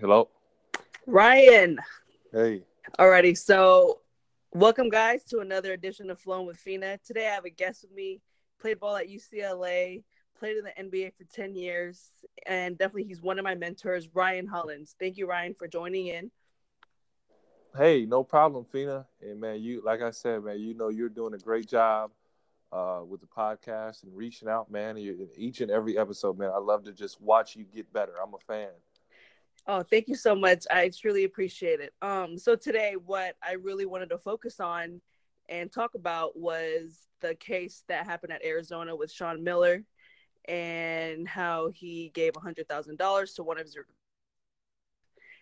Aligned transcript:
Hello. 0.00 0.28
Ryan. 1.06 1.78
Hey. 2.32 2.62
Alrighty, 2.98 3.38
so 3.38 4.00
welcome 4.52 4.88
guys 4.88 5.22
to 5.24 5.38
another 5.38 5.72
edition 5.72 6.10
of 6.10 6.18
Flowing 6.18 6.46
with 6.46 6.56
Fina. 6.56 6.98
Today 7.06 7.28
I 7.28 7.34
have 7.34 7.44
a 7.44 7.50
guest 7.50 7.82
with 7.82 7.92
me. 7.92 8.20
Played 8.60 8.80
ball 8.80 8.96
at 8.96 9.08
UCLA, 9.08 10.02
played 10.36 10.56
in 10.56 10.64
the 10.64 10.98
NBA 10.98 11.12
for 11.16 11.24
10 11.32 11.54
years, 11.54 12.10
and 12.44 12.76
definitely 12.76 13.04
he's 13.04 13.22
one 13.22 13.38
of 13.38 13.44
my 13.44 13.54
mentors, 13.54 14.08
Ryan 14.12 14.48
Hollins. 14.48 14.96
Thank 14.98 15.16
you, 15.16 15.28
Ryan, 15.28 15.54
for 15.54 15.68
joining 15.68 16.08
in. 16.08 16.30
Hey, 17.76 18.04
no 18.04 18.24
problem, 18.24 18.64
Fina. 18.64 19.06
And 19.22 19.40
man, 19.40 19.62
you 19.62 19.80
like 19.84 20.02
I 20.02 20.10
said, 20.10 20.42
man, 20.42 20.58
you 20.58 20.74
know 20.74 20.88
you're 20.88 21.08
doing 21.08 21.34
a 21.34 21.38
great 21.38 21.68
job 21.68 22.10
uh, 22.72 23.02
with 23.06 23.20
the 23.20 23.28
podcast 23.28 24.02
and 24.02 24.14
reaching 24.14 24.48
out, 24.48 24.72
man. 24.72 24.96
in 24.96 25.28
each 25.36 25.60
and 25.60 25.70
every 25.70 25.96
episode, 25.96 26.36
man, 26.36 26.50
I 26.52 26.58
love 26.58 26.82
to 26.84 26.92
just 26.92 27.20
watch 27.20 27.54
you 27.54 27.64
get 27.64 27.92
better. 27.92 28.14
I'm 28.20 28.34
a 28.34 28.38
fan. 28.38 28.70
Oh, 29.66 29.82
thank 29.82 30.08
you 30.08 30.14
so 30.14 30.34
much. 30.34 30.66
I 30.70 30.90
truly 30.90 31.24
appreciate 31.24 31.80
it. 31.80 31.94
Um, 32.02 32.36
so 32.36 32.54
today, 32.54 32.96
what 33.02 33.36
I 33.42 33.52
really 33.52 33.86
wanted 33.86 34.10
to 34.10 34.18
focus 34.18 34.60
on 34.60 35.00
and 35.48 35.72
talk 35.72 35.94
about 35.94 36.38
was 36.38 37.08
the 37.20 37.34
case 37.34 37.82
that 37.88 38.04
happened 38.04 38.32
at 38.32 38.44
Arizona 38.44 38.94
with 38.94 39.10
Sean 39.10 39.42
Miller 39.42 39.82
and 40.46 41.26
how 41.26 41.70
he 41.70 42.10
gave 42.12 42.36
hundred 42.36 42.68
thousand 42.68 42.98
dollars 42.98 43.32
to 43.34 43.42
one 43.42 43.58
of 43.58 43.64
his. 43.64 43.78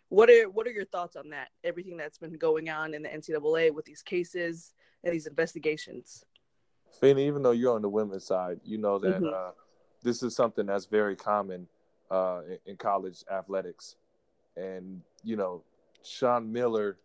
What 0.08 0.30
are 0.30 0.48
what 0.48 0.68
are 0.68 0.72
your 0.72 0.84
thoughts 0.84 1.16
on 1.16 1.30
that? 1.30 1.48
Everything 1.64 1.96
that's 1.96 2.18
been 2.18 2.34
going 2.34 2.70
on 2.70 2.94
in 2.94 3.02
the 3.02 3.08
NCAA 3.08 3.74
with 3.74 3.86
these 3.86 4.02
cases 4.02 4.72
and 5.02 5.12
these 5.12 5.27
investigations. 5.27 6.24
Fina, 7.00 7.18
even 7.20 7.42
though 7.42 7.50
you're 7.50 7.74
on 7.74 7.82
the 7.82 7.88
women's 7.88 8.27
side, 8.27 8.60
you 8.62 8.78
know 8.78 9.00
that 9.00 9.20
mm-hmm. 9.20 9.34
uh, 9.34 9.50
this 10.04 10.22
is 10.22 10.36
something 10.36 10.66
that's 10.66 10.86
very 10.86 11.16
common 11.16 11.66
uh, 12.08 12.42
in, 12.46 12.58
in 12.66 12.77
college 12.77 13.24
athletics 13.28 13.96
and 14.56 15.01
you 15.23 15.37
know, 15.37 15.62
Sean 16.02 16.52
Miller 16.52 16.97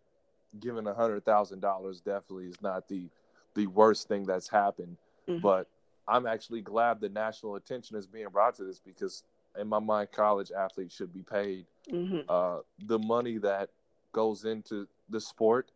giving 0.60 0.86
a 0.86 0.94
hundred 0.94 1.24
thousand 1.24 1.60
dollars 1.60 2.00
definitely 2.00 2.46
is 2.46 2.60
not 2.62 2.88
the 2.88 3.08
the 3.54 3.66
worst 3.66 4.08
thing 4.08 4.24
that's 4.24 4.48
happened. 4.48 4.96
Mm-hmm. 5.28 5.40
But 5.40 5.68
I'm 6.06 6.26
actually 6.26 6.62
glad 6.62 7.00
the 7.00 7.08
national 7.08 7.56
attention 7.56 7.96
is 7.96 8.06
being 8.06 8.28
brought 8.28 8.56
to 8.56 8.64
this 8.64 8.80
because 8.80 9.24
in 9.58 9.68
my 9.68 9.78
mind, 9.78 10.08
college 10.12 10.50
athletes 10.52 10.94
should 10.94 11.12
be 11.12 11.22
paid. 11.22 11.66
Mm-hmm. 11.92 12.20
Uh, 12.28 12.58
the 12.86 12.98
money 12.98 13.38
that 13.38 13.70
goes 14.12 14.44
into 14.44 14.86
the 15.10 15.20
sport 15.20 15.70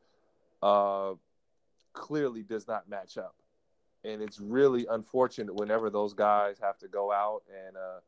uh, 0.63 1.13
clearly 1.93 2.43
does 2.43 2.69
not 2.69 2.89
match 2.89 3.19
up. 3.19 3.35
And 4.05 4.21
it's 4.23 4.41
really 4.41 4.87
unfortunate 4.91 5.55
whenever 5.55 5.91
those 5.91 6.13
guys 6.15 6.59
have 6.61 6.79
to 6.79 6.89
go 6.89 7.13
out 7.13 7.43
and 7.67 7.77
uh, 7.77 8.01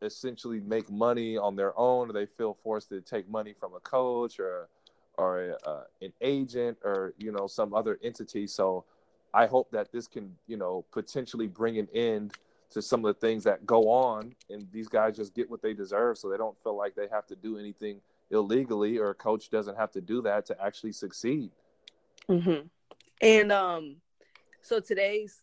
essentially 0.00 0.60
make 0.60 0.90
money 0.90 1.36
on 1.36 1.56
their 1.56 1.78
own 1.78 2.10
or 2.10 2.12
they 2.12 2.26
feel 2.26 2.56
forced 2.62 2.88
to 2.90 3.00
take 3.00 3.28
money 3.28 3.54
from 3.58 3.74
a 3.74 3.80
coach 3.80 4.38
or 4.38 4.68
or 5.18 5.50
a, 5.50 5.56
uh, 5.68 5.84
an 6.00 6.12
agent 6.20 6.78
or 6.84 7.14
you 7.18 7.32
know 7.32 7.46
some 7.46 7.74
other 7.74 7.98
entity. 8.02 8.46
So 8.46 8.84
i 9.34 9.46
hope 9.46 9.70
that 9.70 9.90
this 9.90 10.06
can 10.06 10.34
you 10.46 10.58
know 10.58 10.84
potentially 10.92 11.46
bring 11.46 11.78
an 11.78 11.88
end 11.94 12.34
to 12.70 12.82
some 12.82 13.04
of 13.04 13.14
the 13.14 13.20
things 13.20 13.44
that 13.44 13.64
go 13.66 13.88
on 13.88 14.34
and 14.50 14.66
these 14.72 14.88
guys 14.88 15.16
just 15.16 15.34
get 15.34 15.50
what 15.50 15.62
they 15.62 15.74
deserve. 15.74 16.16
So 16.18 16.28
they 16.28 16.38
don't 16.38 16.56
feel 16.62 16.76
like 16.76 16.94
they 16.94 17.08
have 17.08 17.26
to 17.26 17.36
do 17.36 17.58
anything 17.58 18.00
illegally 18.30 18.98
or 18.98 19.10
a 19.10 19.14
coach 19.14 19.50
doesn't 19.50 19.76
have 19.76 19.92
to 19.92 20.00
do 20.00 20.22
that 20.22 20.46
to 20.46 20.62
actually 20.62 20.92
succeed. 20.92 21.50
Mm-hmm. 22.28 22.66
and 23.20 23.52
um 23.52 23.96
so 24.62 24.78
today's 24.78 25.42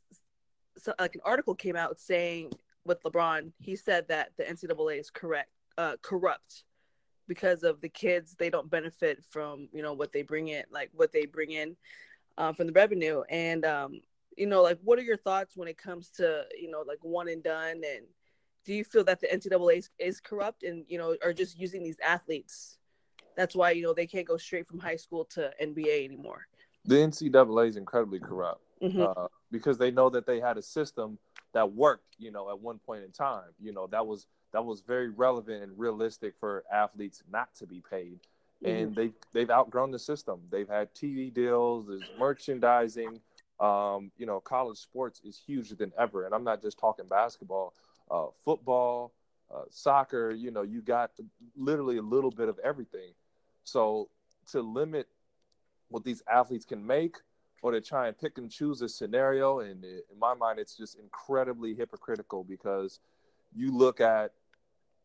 so 0.78 0.94
like 0.98 1.14
an 1.14 1.22
article 1.26 1.54
came 1.54 1.76
out 1.76 2.00
saying 2.00 2.52
with 2.86 3.02
LeBron, 3.04 3.52
he 3.60 3.76
said 3.76 4.08
that 4.08 4.32
the 4.38 4.44
NCAA 4.44 5.00
is 5.00 5.10
correct, 5.10 5.50
uh, 5.78 5.96
corrupt 6.02 6.64
because 7.28 7.64
of 7.64 7.82
the 7.82 7.90
kids. 7.90 8.36
They 8.38 8.50
don't 8.50 8.70
benefit 8.70 9.24
from 9.30 9.70
you 9.72 9.82
know 9.82 9.94
what 9.94 10.12
they 10.12 10.22
bring 10.22 10.50
in, 10.50 10.64
like 10.72 10.90
what 10.94 11.12
they 11.12 11.26
bring 11.26 11.52
in 11.52 11.76
uh, 12.38 12.54
from 12.54 12.68
the 12.68 12.74
revenue. 12.74 13.22
And 13.30 13.66
um, 13.66 14.02
you 14.38 14.48
know, 14.48 14.62
like, 14.62 14.80
what 14.84 15.00
are 15.00 15.04
your 15.04 15.18
thoughts 15.18 15.56
when 15.56 15.68
it 15.68 15.78
comes 15.78 16.10
to 16.18 16.44
you 16.60 16.70
know 16.70 16.84
like 16.86 17.00
one 17.02 17.30
and 17.30 17.44
done? 17.44 17.82
And 17.86 18.06
do 18.66 18.74
you 18.74 18.84
feel 18.84 19.04
that 19.06 19.20
the 19.20 19.28
NCAA 19.28 19.78
is, 19.78 19.90
is 20.00 20.20
corrupt 20.20 20.64
and 20.64 20.86
you 20.88 20.98
know 20.98 21.16
are 21.24 21.34
just 21.34 21.58
using 21.58 21.84
these 21.84 22.00
athletes? 22.06 22.78
That's 23.38 23.56
why 23.56 23.72
you 23.72 23.84
know 23.84 23.94
they 23.94 24.08
can't 24.08 24.28
go 24.28 24.38
straight 24.38 24.68
from 24.68 24.80
high 24.80 24.98
school 24.98 25.26
to 25.32 25.52
NBA 25.62 26.06
anymore. 26.06 26.48
The 26.86 26.96
NCAA 26.96 27.70
is 27.70 27.78
incredibly 27.78 28.20
corrupt 28.20 28.62
mm-hmm. 28.82 29.02
uh, 29.02 29.28
because 29.52 29.78
they 29.78 29.92
know 29.92 30.10
that 30.10 30.26
they 30.26 30.40
had 30.40 30.58
a 30.58 30.62
system 30.62 31.18
that 31.54 31.74
worked, 31.74 32.16
you 32.18 32.32
know, 32.32 32.50
at 32.50 32.60
one 32.60 32.80
point 32.80 33.04
in 33.04 33.12
time. 33.12 33.50
You 33.62 33.74
know, 33.74 33.88
that 33.88 34.06
was 34.06 34.28
that 34.52 34.64
was 34.64 34.82
very 34.82 35.10
relevant 35.10 35.64
and 35.64 35.78
realistic 35.78 36.34
for 36.40 36.64
athletes 36.72 37.24
not 37.32 37.54
to 37.56 37.68
be 37.68 37.82
paid. 37.88 38.20
And 38.64 38.92
mm-hmm. 38.92 38.94
they 38.94 39.12
they've 39.34 39.50
outgrown 39.50 39.92
the 39.92 40.00
system. 40.00 40.42
They've 40.52 40.68
had 40.68 40.94
TV 40.94 41.34
deals, 41.34 41.88
there's 41.88 42.10
merchandising. 42.18 43.20
Um, 43.60 44.12
you 44.18 44.26
know, 44.26 44.40
college 44.40 44.78
sports 44.78 45.22
is 45.26 45.38
huger 45.38 45.76
than 45.76 45.92
ever. 45.98 46.26
And 46.26 46.34
I'm 46.34 46.46
not 46.46 46.62
just 46.62 46.80
talking 46.80 47.06
basketball, 47.08 47.74
uh, 48.10 48.28
football, 48.46 49.12
uh, 49.54 49.64
soccer, 49.70 50.32
you 50.32 50.50
know, 50.52 50.62
you 50.62 50.82
got 50.82 51.12
literally 51.58 51.98
a 51.98 52.02
little 52.02 52.32
bit 52.32 52.48
of 52.48 52.58
everything. 52.64 53.12
So 53.66 54.10
to 54.52 54.62
limit 54.62 55.08
what 55.90 56.04
these 56.04 56.24
athletes 56.32 56.66
can 56.66 56.86
make 56.86 57.18
or 57.62 57.72
to 57.72 57.82
try 57.82 58.08
and 58.08 58.18
pick 58.18 58.38
and 58.38 58.50
choose 58.50 58.82
a 58.82 58.90
scenario. 58.90 59.60
And 59.60 59.84
in 59.84 60.20
my 60.20 60.34
mind, 60.34 60.60
it's 60.60 60.76
just 60.76 60.98
incredibly 60.98 61.74
hypocritical 61.74 62.44
because 62.44 63.00
you 63.56 63.76
look 63.76 64.00
at 64.00 64.32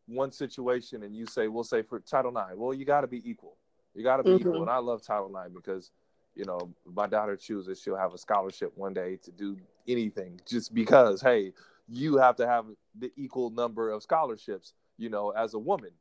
one 0.07 0.31
situation 0.31 1.03
and 1.03 1.15
you 1.15 1.25
say, 1.25 1.47
we'll 1.47 1.63
say 1.63 1.81
for 1.81 1.99
Title 1.99 2.31
IX, 2.31 2.55
well, 2.55 2.73
you 2.73 2.85
got 2.85 3.01
to 3.01 3.07
be 3.07 3.27
equal. 3.29 3.57
You 3.93 4.03
got 4.03 4.17
to 4.17 4.23
be 4.23 4.31
mm-hmm. 4.31 4.39
equal. 4.39 4.61
And 4.61 4.69
I 4.69 4.77
love 4.77 5.01
Title 5.01 5.31
IX 5.35 5.53
because, 5.53 5.91
you 6.35 6.45
know, 6.45 6.73
my 6.85 7.07
daughter 7.07 7.35
chooses 7.35 7.81
she'll 7.81 7.97
have 7.97 8.13
a 8.13 8.17
scholarship 8.17 8.71
one 8.75 8.93
day 8.93 9.17
to 9.23 9.31
do 9.31 9.57
anything 9.87 10.39
just 10.45 10.73
because, 10.73 11.21
hey, 11.21 11.53
you 11.87 12.17
have 12.17 12.35
to 12.37 12.47
have 12.47 12.65
the 12.97 13.11
equal 13.15 13.49
number 13.49 13.89
of 13.89 14.03
scholarships, 14.03 14.73
you 14.97 15.09
know, 15.09 15.29
as 15.31 15.53
a 15.53 15.59
woman. 15.59 15.91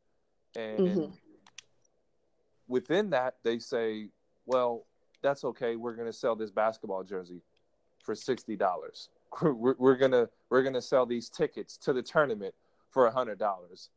And 0.57 0.79
mm-hmm. 0.79 1.13
within 2.69 3.11
that, 3.11 3.37
they 3.43 3.59
say, 3.59 4.09
well, 4.47 4.87
that's 5.25 5.43
okay. 5.43 5.75
We're 5.75 5.95
going 5.95 6.07
to 6.07 6.13
sell 6.13 6.37
this 6.37 6.51
basketball 6.51 7.03
jersey 7.03 7.41
for 8.05 8.15
sixty 8.15 8.55
dollars. 8.55 9.09
We're, 9.43 9.75
we're, 9.79 9.97
gonna 9.97 10.29
we're 10.49 10.63
gonna 10.63 10.81
sell 10.81 11.07
these 11.07 11.29
tickets 11.29 11.77
to 11.79 11.93
the 11.93 12.03
tournament 12.03 12.55
for 12.91 13.07
a 13.07 13.11
hundred 13.11 13.37
dollars, 13.37 13.89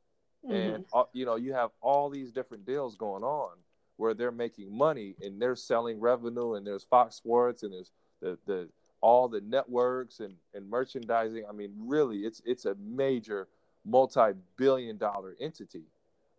mm-hmm. 0.44 0.56
and 0.56 0.86
you 1.14 1.28
know 1.28 1.36
you 1.36 1.54
have 1.54 1.70
all 1.80 2.10
these 2.10 2.32
different 2.32 2.66
deals 2.66 2.96
going 2.96 3.24
on 3.24 3.52
where 3.98 4.16
they're 4.16 4.32
making 4.32 4.76
money 4.76 5.14
and 5.22 5.40
they're 5.40 5.56
selling 5.56 6.00
revenue, 6.00 6.56
and 6.56 6.66
there's 6.66 6.86
Fox 6.86 7.18
Sports 7.18 7.62
and 7.62 7.72
there's 7.72 7.92
the 8.20 8.40
the 8.48 8.68
all 9.00 9.28
the 9.28 9.42
networks 9.42 10.22
and, 10.22 10.34
and 10.56 10.68
merchandising. 10.68 11.44
I 11.48 11.52
mean, 11.52 11.72
really, 11.78 12.22
it's 12.22 12.42
it's 12.44 12.66
a 12.66 12.74
major 12.76 13.48
multi-billion 13.86 14.98
dollar 14.98 15.36
entity. 15.40 15.84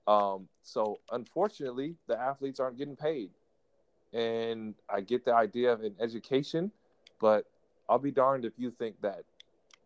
Um, 0.09 0.49
so 0.62 0.99
unfortunately, 1.12 1.94
the 2.09 2.19
athletes 2.19 2.59
aren't 2.59 2.78
getting 2.78 2.97
paid 2.97 3.31
and 4.12 4.74
I 4.88 5.00
get 5.00 5.24
the 5.24 5.34
idea 5.34 5.72
of 5.72 5.82
an 5.82 5.94
education, 6.00 6.70
but 7.20 7.46
I'll 7.88 7.98
be 7.98 8.10
darned 8.10 8.44
if 8.44 8.52
you 8.56 8.70
think 8.70 9.00
that 9.02 9.24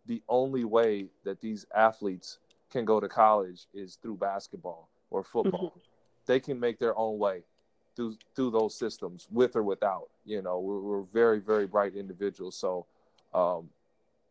the 0.07 0.23
only 0.29 0.65
way 0.65 1.07
that 1.25 1.41
these 1.41 1.67
athletes 1.75 2.39
can 2.71 2.85
go 2.85 3.01
to 3.01 3.09
college 3.09 3.67
is 3.73 3.97
through 4.01 4.17
basketball 4.17 4.89
or 5.11 5.23
football. 5.23 5.71
Mm-hmm. 5.71 5.79
They 6.27 6.41
can 6.41 6.59
make 6.59 6.79
their 6.79 6.97
own 6.97 7.19
way 7.19 7.43
through 7.95 8.17
through 8.35 8.51
those 8.53 8.75
systems, 8.75 9.29
with 9.31 9.55
or 9.57 9.63
without. 9.63 10.09
You 10.25 10.43
know, 10.43 10.59
we're, 10.61 10.81
we're 10.81 11.03
very 11.03 11.41
very 11.41 11.67
bright 11.67 11.95
individuals. 11.95 12.57
So, 12.57 12.87
um, 13.35 13.69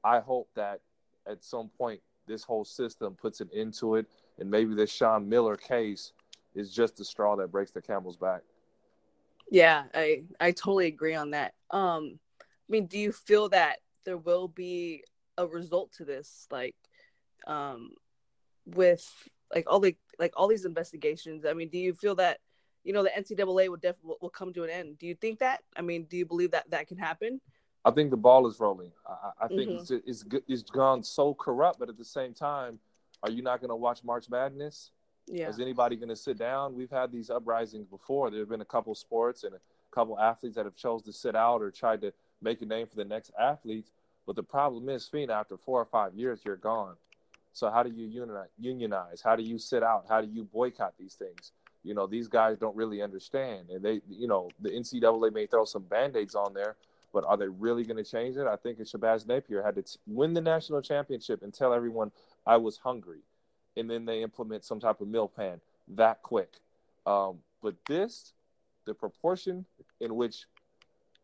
I 0.04 0.20
hope 0.20 0.50
that 0.56 0.80
at 1.28 1.44
some 1.44 1.70
point 1.78 2.02
this 2.28 2.44
whole 2.44 2.66
system 2.66 3.16
puts 3.16 3.42
an 3.42 3.50
end 3.54 3.74
to 3.76 3.96
it, 3.96 4.08
and 4.40 4.50
maybe 4.50 4.74
this 4.74 4.92
Sean 4.92 5.28
Miller 5.28 5.56
case 5.56 6.14
is 6.56 6.74
just 6.74 6.98
the 6.98 7.06
straw 7.06 7.36
that 7.36 7.52
breaks 7.52 7.72
the 7.72 7.82
camel's 7.82 8.18
back. 8.18 8.42
Yeah, 9.52 9.84
I 9.94 10.24
I 10.40 10.52
totally 10.52 10.88
agree 10.88 11.14
on 11.14 11.32
that. 11.32 11.54
Um, 11.70 12.20
I 12.42 12.46
mean, 12.70 12.88
do 12.88 12.98
you 12.98 13.12
feel 13.12 13.50
that 13.50 13.80
there 14.06 14.18
will 14.18 14.48
be 14.48 15.04
a 15.38 15.46
result 15.46 15.92
to 15.98 16.06
this, 16.06 16.48
like, 16.50 16.76
um, 17.46 17.92
with 18.66 19.06
like 19.54 19.70
all 19.70 19.82
the 19.82 19.96
like 20.18 20.32
all 20.38 20.48
these 20.48 20.64
investigations? 20.64 21.46
I 21.46 21.52
mean, 21.52 21.68
do 21.68 21.78
you 21.78 21.94
feel 21.94 22.16
that 22.16 22.40
you 22.86 22.94
know 22.94 23.04
the 23.04 23.10
NCAA 23.10 23.68
will 23.68 23.76
definitely 23.76 24.16
will 24.22 24.30
come 24.30 24.54
to 24.54 24.64
an 24.64 24.70
end? 24.70 24.98
Do 25.00 25.06
you 25.06 25.16
think 25.16 25.40
that? 25.40 25.60
I 25.76 25.82
mean, 25.82 26.06
do 26.06 26.16
you 26.16 26.26
believe 26.26 26.52
that 26.52 26.70
that 26.72 26.88
can 26.88 26.98
happen? 26.98 27.42
I 27.84 27.92
think 27.92 28.10
the 28.10 28.18
ball 28.18 28.48
is 28.48 28.58
rolling. 28.58 28.92
I, 29.06 29.46
I 29.46 29.48
think 29.50 29.70
mm-hmm. 29.70 29.96
it's, 29.96 30.24
it's 30.24 30.44
it's 30.48 30.72
gone 30.72 31.04
so 31.04 31.34
corrupt, 31.34 31.78
but 31.78 31.90
at 31.90 31.98
the 31.98 32.06
same 32.06 32.34
time, 32.34 32.80
are 33.22 33.30
you 33.30 33.42
not 33.42 33.60
going 33.60 33.70
to 33.70 33.76
watch 33.76 34.02
March 34.06 34.30
Madness? 34.30 34.92
Yeah. 35.28 35.50
Is 35.50 35.60
anybody 35.60 35.96
going 35.96 36.10
to 36.10 36.16
sit 36.16 36.38
down? 36.38 36.76
We've 36.76 36.90
had 36.90 37.12
these 37.12 37.30
uprisings 37.30 37.88
before. 37.88 38.30
There 38.30 38.40
have 38.40 38.50
been 38.50 38.62
a 38.62 38.66
couple 38.66 38.94
sports 38.96 39.44
and 39.44 39.56
a 39.56 39.60
couple 39.92 40.20
athletes 40.20 40.56
that 40.56 40.66
have 40.66 40.76
chose 40.76 41.04
to 41.04 41.14
sit 41.14 41.36
out 41.36 41.62
or 41.62 41.72
tried 41.72 42.02
to 42.02 42.14
make 42.42 42.62
a 42.62 42.66
name 42.66 42.88
for 42.88 42.96
the 42.96 43.06
next 43.06 43.32
athletes. 43.40 43.92
But 44.26 44.36
the 44.36 44.44
problem 44.44 44.90
is, 44.90 45.08
Fina, 45.08 45.34
after 45.34 45.58
four 45.58 45.80
or 45.80 45.86
five 45.86 46.14
years, 46.16 46.42
you're 46.44 46.58
gone. 46.58 46.96
So 47.54 47.70
how 47.70 47.84
do 47.84 47.90
you 47.90 48.08
unionize? 48.60 49.22
How 49.22 49.36
do 49.36 49.44
you 49.44 49.58
sit 49.58 49.84
out? 49.84 50.06
How 50.08 50.22
do 50.22 50.28
you 50.28 50.44
boycott 50.44 50.94
these 50.98 51.16
things? 51.16 51.52
You 51.84 51.94
know, 51.94 52.08
these 52.08 52.28
guys 52.28 52.58
don't 52.58 52.76
really 52.76 53.02
understand, 53.02 53.72
and 53.72 53.84
they, 53.84 54.02
you 54.08 54.28
know, 54.28 54.50
the 54.60 54.70
NCAA 54.70 55.34
may 55.34 55.48
throw 55.48 55.66
some 55.66 55.82
band-aids 55.82 56.36
on 56.36 56.54
there, 56.54 56.76
but 57.12 57.26
are 57.26 57.36
they 57.36 57.48
really 57.48 57.84
going 57.84 58.02
to 58.02 58.10
change 58.10 58.38
it? 58.38 58.46
I 58.46 58.56
think 58.56 58.80
Shabazz 58.80 59.28
Napier 59.28 59.64
had 59.64 59.76
to 59.76 59.82
t- 59.82 59.98
win 60.06 60.34
the 60.34 60.42
national 60.42 60.82
championship 60.84 61.42
and 61.42 61.52
tell 61.52 61.74
everyone 61.74 62.12
I 62.46 62.58
was 62.58 62.78
hungry, 62.78 63.22
and 63.78 63.90
then 63.90 64.06
they 64.06 64.22
implement 64.22 64.64
some 64.64 64.80
type 64.80 65.02
of 65.02 65.08
meal 65.08 65.28
plan 65.28 65.60
that 65.96 66.22
quick. 66.22 66.54
Um, 67.06 67.38
but 67.62 67.76
this, 67.88 68.34
the 68.86 68.94
proportion 68.94 69.66
in 70.00 70.16
which 70.16 70.46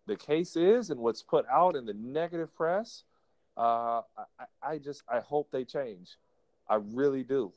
the 0.05 0.15
case 0.15 0.55
is 0.55 0.89
and 0.89 0.99
what's 0.99 1.21
put 1.21 1.45
out 1.51 1.75
in 1.75 1.85
the 1.85 1.93
negative 1.93 2.55
press, 2.55 3.03
uh, 3.57 4.01
I, 4.17 4.45
I, 4.63 4.77
just 4.77 5.03
I 5.11 5.19
hope 5.19 5.49
they 5.51 5.63
change. 5.63 6.17
I 6.69 6.75
really 6.75 7.23
do. 7.23 7.51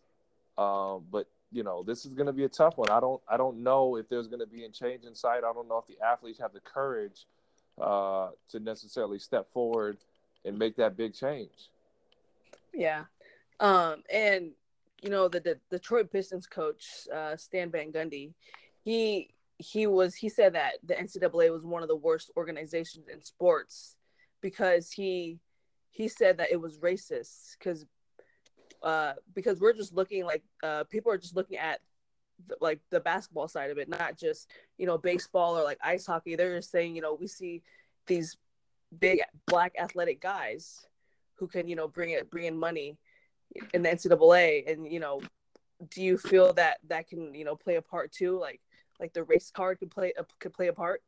Um, 0.58 1.04
but 1.10 1.26
you 1.52 1.62
know, 1.62 1.82
this 1.82 2.04
is 2.04 2.12
going 2.12 2.26
to 2.26 2.32
be 2.32 2.44
a 2.44 2.48
tough 2.48 2.78
one. 2.78 2.90
I 2.90 3.00
don't 3.00 3.20
I 3.28 3.36
don't 3.36 3.62
know 3.62 3.96
if 3.96 4.08
there's 4.08 4.28
going 4.28 4.40
to 4.40 4.46
be 4.46 4.64
a 4.64 4.68
change 4.68 5.04
in 5.04 5.14
sight. 5.14 5.38
I 5.38 5.52
don't 5.52 5.68
know 5.68 5.78
if 5.78 5.86
the 5.86 6.04
athletes 6.04 6.38
have 6.38 6.52
the 6.52 6.60
courage 6.60 7.26
uh, 7.80 8.30
to 8.50 8.60
necessarily 8.60 9.18
step 9.18 9.52
forward 9.52 9.96
and 10.44 10.58
make 10.58 10.76
that 10.76 10.96
big 10.96 11.14
change. 11.14 11.70
Yeah, 12.72 13.04
um, 13.58 14.04
and 14.12 14.52
you 15.02 15.10
know 15.10 15.28
the, 15.28 15.40
the 15.40 15.58
Detroit 15.70 16.10
Pistons 16.12 16.46
coach 16.46 17.08
uh, 17.14 17.36
Stan 17.36 17.70
Van 17.70 17.92
Gundy, 17.92 18.32
he 18.82 19.30
he 19.58 19.86
was 19.86 20.14
he 20.14 20.28
said 20.28 20.54
that 20.54 20.74
the 20.82 20.94
NCAA 20.94 21.52
was 21.52 21.62
one 21.62 21.82
of 21.82 21.88
the 21.88 21.96
worst 21.96 22.30
organizations 22.36 23.06
in 23.12 23.22
sports 23.22 23.96
because 24.40 24.90
he 24.90 25.38
he 25.90 26.08
said 26.08 26.38
that 26.38 26.50
it 26.50 26.60
was 26.60 26.78
racist 26.78 27.58
because 27.58 27.84
uh, 28.82 29.12
because 29.34 29.60
we're 29.60 29.74
just 29.74 29.94
looking 29.94 30.24
like 30.24 30.42
uh, 30.62 30.84
people 30.84 31.12
are 31.12 31.18
just 31.18 31.36
looking 31.36 31.58
at 31.58 31.80
the, 32.46 32.56
like 32.60 32.80
the 32.90 33.00
basketball 33.00 33.48
side 33.48 33.70
of 33.70 33.78
it, 33.78 33.88
not 33.88 34.16
just 34.16 34.50
you 34.78 34.86
know 34.86 34.96
baseball 34.96 35.58
or 35.58 35.64
like 35.64 35.78
ice 35.82 36.06
hockey. 36.06 36.36
They're 36.36 36.56
just 36.56 36.70
saying 36.70 36.96
you 36.96 37.02
know 37.02 37.14
we 37.14 37.26
see 37.26 37.62
these 38.06 38.36
big 38.98 39.20
black 39.46 39.72
athletic 39.78 40.20
guys 40.20 40.86
who 41.34 41.46
can 41.46 41.68
you 41.68 41.76
know 41.76 41.88
bring 41.88 42.10
it 42.10 42.30
bring 42.30 42.44
in 42.44 42.56
money 42.56 42.96
in 43.74 43.82
the 43.82 43.88
NCAA, 43.88 44.70
and 44.70 44.90
you 44.90 45.00
know, 45.00 45.20
do 45.90 46.02
you 46.02 46.18
feel 46.18 46.52
that 46.54 46.78
that 46.88 47.08
can 47.08 47.34
you 47.34 47.44
know 47.44 47.56
play 47.56 47.76
a 47.76 47.82
part 47.82 48.12
too, 48.12 48.38
like 48.38 48.60
like 48.98 49.12
the 49.12 49.24
race 49.24 49.50
card 49.50 49.78
could 49.78 49.90
play 49.90 50.12
uh, 50.18 50.24
could 50.38 50.52
play 50.52 50.68
a 50.68 50.72
part? 50.72 51.02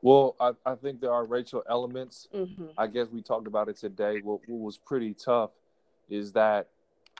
Well, 0.00 0.36
I, 0.38 0.52
I 0.64 0.74
think 0.76 1.00
there 1.00 1.12
are 1.12 1.24
racial 1.24 1.62
elements. 1.68 2.28
Mm-hmm. 2.34 2.66
I 2.78 2.86
guess 2.86 3.08
we 3.08 3.20
talked 3.20 3.48
about 3.48 3.68
it 3.68 3.76
today. 3.76 4.20
What, 4.22 4.40
what 4.46 4.60
was 4.60 4.78
pretty 4.78 5.12
tough 5.12 5.50
is 6.08 6.32
that 6.32 6.68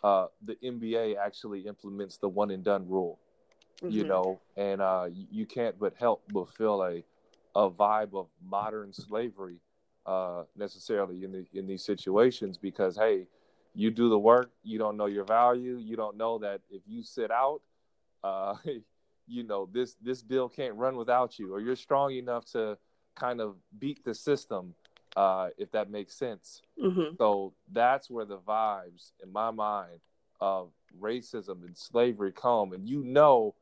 uh, 0.04 0.26
the 0.44 0.54
NBA 0.64 1.16
actually 1.16 1.62
implements 1.62 2.18
the 2.18 2.28
one 2.28 2.50
and 2.52 2.62
done 2.62 2.88
rule. 2.88 3.18
Mm-hmm. 3.82 3.90
You 3.90 4.04
know, 4.04 4.40
and 4.56 4.80
uh, 4.80 5.06
you, 5.12 5.26
you, 5.30 5.46
can't 5.46 5.78
but 5.78 5.94
help 5.98 6.22
but 6.32 6.48
feel 6.56 6.82
a 6.82 7.04
a 7.54 7.70
vibe 7.70 8.14
of 8.14 8.26
modern 8.44 8.92
slavery 8.92 9.60
uh, 10.04 10.42
necessarily 10.56 11.22
in 11.22 11.30
the 11.30 11.46
in 11.54 11.66
these 11.66 11.84
situations 11.84 12.58
because 12.58 12.96
hey, 12.96 13.26
you 13.78 13.92
do 13.92 14.08
the 14.08 14.18
work, 14.18 14.50
you 14.64 14.76
don't 14.76 14.96
know 14.96 15.06
your 15.06 15.24
value, 15.24 15.76
you 15.76 15.94
don't 15.94 16.16
know 16.16 16.38
that 16.38 16.62
if 16.68 16.82
you 16.84 17.04
sit 17.04 17.30
out, 17.30 17.60
uh, 18.24 18.56
you 19.28 19.44
know 19.44 19.68
this 19.72 19.94
this 20.02 20.20
deal 20.20 20.48
can't 20.48 20.74
run 20.74 20.96
without 20.96 21.38
you, 21.38 21.54
or 21.54 21.60
you're 21.60 21.76
strong 21.76 22.12
enough 22.12 22.44
to 22.44 22.76
kind 23.14 23.40
of 23.40 23.54
beat 23.78 24.04
the 24.04 24.14
system, 24.14 24.74
uh, 25.16 25.50
if 25.58 25.70
that 25.70 25.90
makes 25.90 26.18
sense. 26.18 26.60
Mm-hmm. 26.82 27.14
So 27.18 27.54
that's 27.72 28.10
where 28.10 28.24
the 28.24 28.38
vibes 28.38 29.12
in 29.22 29.32
my 29.32 29.52
mind 29.52 30.00
of 30.40 30.70
racism 31.00 31.64
and 31.64 31.76
slavery 31.76 32.32
come, 32.32 32.72
and 32.72 32.88
you 32.88 33.04
know, 33.04 33.54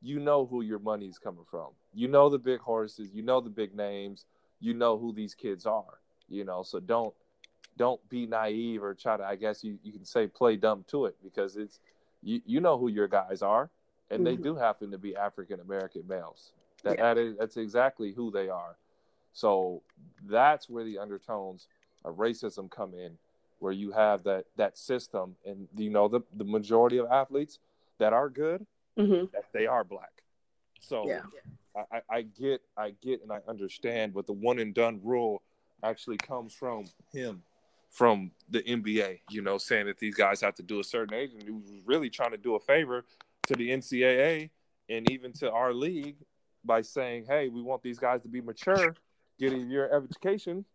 you 0.00 0.20
know 0.20 0.46
who 0.46 0.62
your 0.62 0.78
money 0.78 1.06
is 1.06 1.18
coming 1.18 1.44
from. 1.50 1.70
You 1.92 2.06
know 2.06 2.28
the 2.28 2.38
big 2.38 2.60
horses, 2.60 3.10
you 3.12 3.22
know 3.22 3.40
the 3.40 3.50
big 3.50 3.74
names, 3.74 4.26
you 4.60 4.74
know 4.74 4.96
who 4.96 5.12
these 5.12 5.34
kids 5.34 5.66
are. 5.66 5.98
You 6.28 6.44
know, 6.44 6.62
so 6.62 6.78
don't 6.78 7.14
don't 7.76 8.06
be 8.08 8.26
naive 8.26 8.82
or 8.82 8.94
try 8.94 9.16
to 9.16 9.24
I 9.24 9.36
guess 9.36 9.62
you, 9.62 9.78
you 9.82 9.92
can 9.92 10.04
say 10.04 10.26
play 10.26 10.56
dumb 10.56 10.84
to 10.88 11.06
it 11.06 11.16
because 11.22 11.56
it's 11.56 11.80
you 12.22 12.40
you 12.46 12.60
know 12.60 12.78
who 12.78 12.88
your 12.88 13.08
guys 13.08 13.42
are 13.42 13.70
and 14.10 14.20
mm-hmm. 14.20 14.36
they 14.36 14.42
do 14.42 14.56
happen 14.56 14.90
to 14.90 14.98
be 14.98 15.16
African 15.16 15.60
American 15.60 16.04
males. 16.08 16.52
That, 16.84 16.98
yeah. 16.98 17.14
that 17.14 17.18
is 17.18 17.36
that's 17.36 17.56
exactly 17.56 18.12
who 18.12 18.30
they 18.30 18.48
are. 18.48 18.76
So 19.32 19.82
that's 20.24 20.68
where 20.68 20.84
the 20.84 20.98
undertones 20.98 21.68
of 22.04 22.16
racism 22.16 22.70
come 22.70 22.94
in, 22.94 23.18
where 23.58 23.72
you 23.72 23.92
have 23.92 24.24
that 24.24 24.46
that 24.56 24.78
system 24.78 25.36
and 25.44 25.68
you 25.76 25.90
know 25.90 26.08
the 26.08 26.20
the 26.36 26.44
majority 26.44 26.98
of 26.98 27.06
athletes 27.10 27.58
that 27.98 28.12
are 28.12 28.28
good, 28.28 28.66
mm-hmm. 28.98 29.26
that 29.32 29.44
they 29.52 29.66
are 29.66 29.84
black. 29.84 30.22
So 30.80 31.06
yeah. 31.06 31.22
I, 31.92 32.00
I 32.08 32.22
get 32.22 32.62
I 32.76 32.94
get 33.02 33.22
and 33.22 33.32
I 33.32 33.40
understand, 33.48 34.14
but 34.14 34.26
the 34.26 34.32
one 34.32 34.58
and 34.58 34.72
done 34.72 35.00
rule 35.02 35.42
actually 35.82 36.16
comes 36.16 36.54
from 36.54 36.86
him 37.12 37.42
from 37.96 38.30
the 38.50 38.62
NBA, 38.62 39.20
you 39.30 39.40
know, 39.40 39.56
saying 39.56 39.86
that 39.86 39.98
these 39.98 40.14
guys 40.14 40.42
have 40.42 40.54
to 40.56 40.62
do 40.62 40.80
a 40.80 40.84
certain 40.84 41.14
age, 41.14 41.32
and 41.32 41.42
he 41.42 41.50
was 41.50 41.80
really 41.86 42.10
trying 42.10 42.32
to 42.32 42.36
do 42.36 42.54
a 42.54 42.60
favor 42.60 43.06
to 43.46 43.54
the 43.54 43.70
NCAA 43.70 44.50
and 44.90 45.10
even 45.10 45.32
to 45.32 45.50
our 45.50 45.72
league 45.72 46.16
by 46.62 46.82
saying, 46.82 47.24
"Hey, 47.26 47.48
we 47.48 47.62
want 47.62 47.82
these 47.82 47.98
guys 47.98 48.20
to 48.22 48.28
be 48.28 48.42
mature, 48.42 48.94
get 49.38 49.54
a 49.54 49.56
year 49.56 49.86
of 49.86 50.04
education 50.04 50.66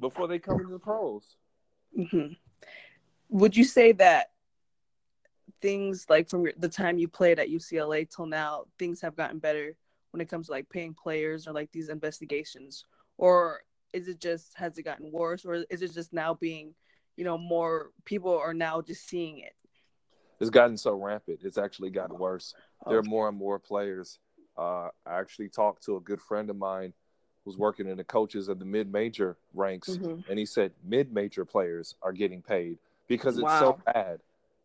before 0.00 0.26
they 0.26 0.38
come 0.38 0.58
into 0.58 0.72
the 0.72 0.78
pros." 0.78 1.36
Mm-hmm. 1.98 2.32
Would 3.28 3.54
you 3.54 3.64
say 3.64 3.92
that 3.92 4.32
things 5.60 6.06
like 6.08 6.30
from 6.30 6.46
the 6.56 6.68
time 6.70 6.96
you 6.96 7.08
played 7.08 7.38
at 7.38 7.50
UCLA 7.50 8.08
till 8.08 8.24
now, 8.24 8.64
things 8.78 9.02
have 9.02 9.16
gotten 9.16 9.38
better 9.38 9.76
when 10.12 10.22
it 10.22 10.30
comes 10.30 10.46
to 10.46 10.52
like 10.52 10.70
paying 10.70 10.94
players 10.94 11.46
or 11.46 11.52
like 11.52 11.70
these 11.72 11.90
investigations, 11.90 12.86
or 13.18 13.60
is 13.94 14.08
it 14.08 14.20
just 14.20 14.52
has 14.56 14.76
it 14.76 14.82
gotten 14.82 15.10
worse 15.10 15.44
or 15.46 15.64
is 15.70 15.80
it 15.80 15.92
just 15.92 16.12
now 16.12 16.34
being 16.34 16.74
you 17.16 17.24
know 17.24 17.38
more 17.38 17.92
people 18.04 18.36
are 18.36 18.52
now 18.52 18.82
just 18.82 19.08
seeing 19.08 19.38
it 19.38 19.54
it's 20.40 20.50
gotten 20.50 20.76
so 20.76 20.94
rampant 20.94 21.38
it's 21.42 21.56
actually 21.56 21.90
gotten 21.90 22.18
worse 22.18 22.54
okay. 22.82 22.90
there 22.90 22.98
are 22.98 23.04
more 23.04 23.28
and 23.28 23.38
more 23.38 23.58
players 23.58 24.18
uh, 24.58 24.88
i 25.06 25.18
actually 25.18 25.48
talked 25.48 25.82
to 25.84 25.96
a 25.96 26.00
good 26.00 26.20
friend 26.20 26.50
of 26.50 26.56
mine 26.56 26.92
who's 27.44 27.56
working 27.56 27.88
in 27.88 27.96
the 27.96 28.04
coaches 28.04 28.48
of 28.48 28.58
the 28.58 28.64
mid-major 28.64 29.36
ranks 29.54 29.90
mm-hmm. 29.90 30.20
and 30.28 30.38
he 30.38 30.44
said 30.44 30.72
mid-major 30.84 31.44
players 31.44 31.94
are 32.02 32.12
getting 32.12 32.42
paid 32.42 32.78
because 33.06 33.36
it's 33.36 33.44
wow. 33.44 33.60
so 33.60 33.78
bad 33.92 34.20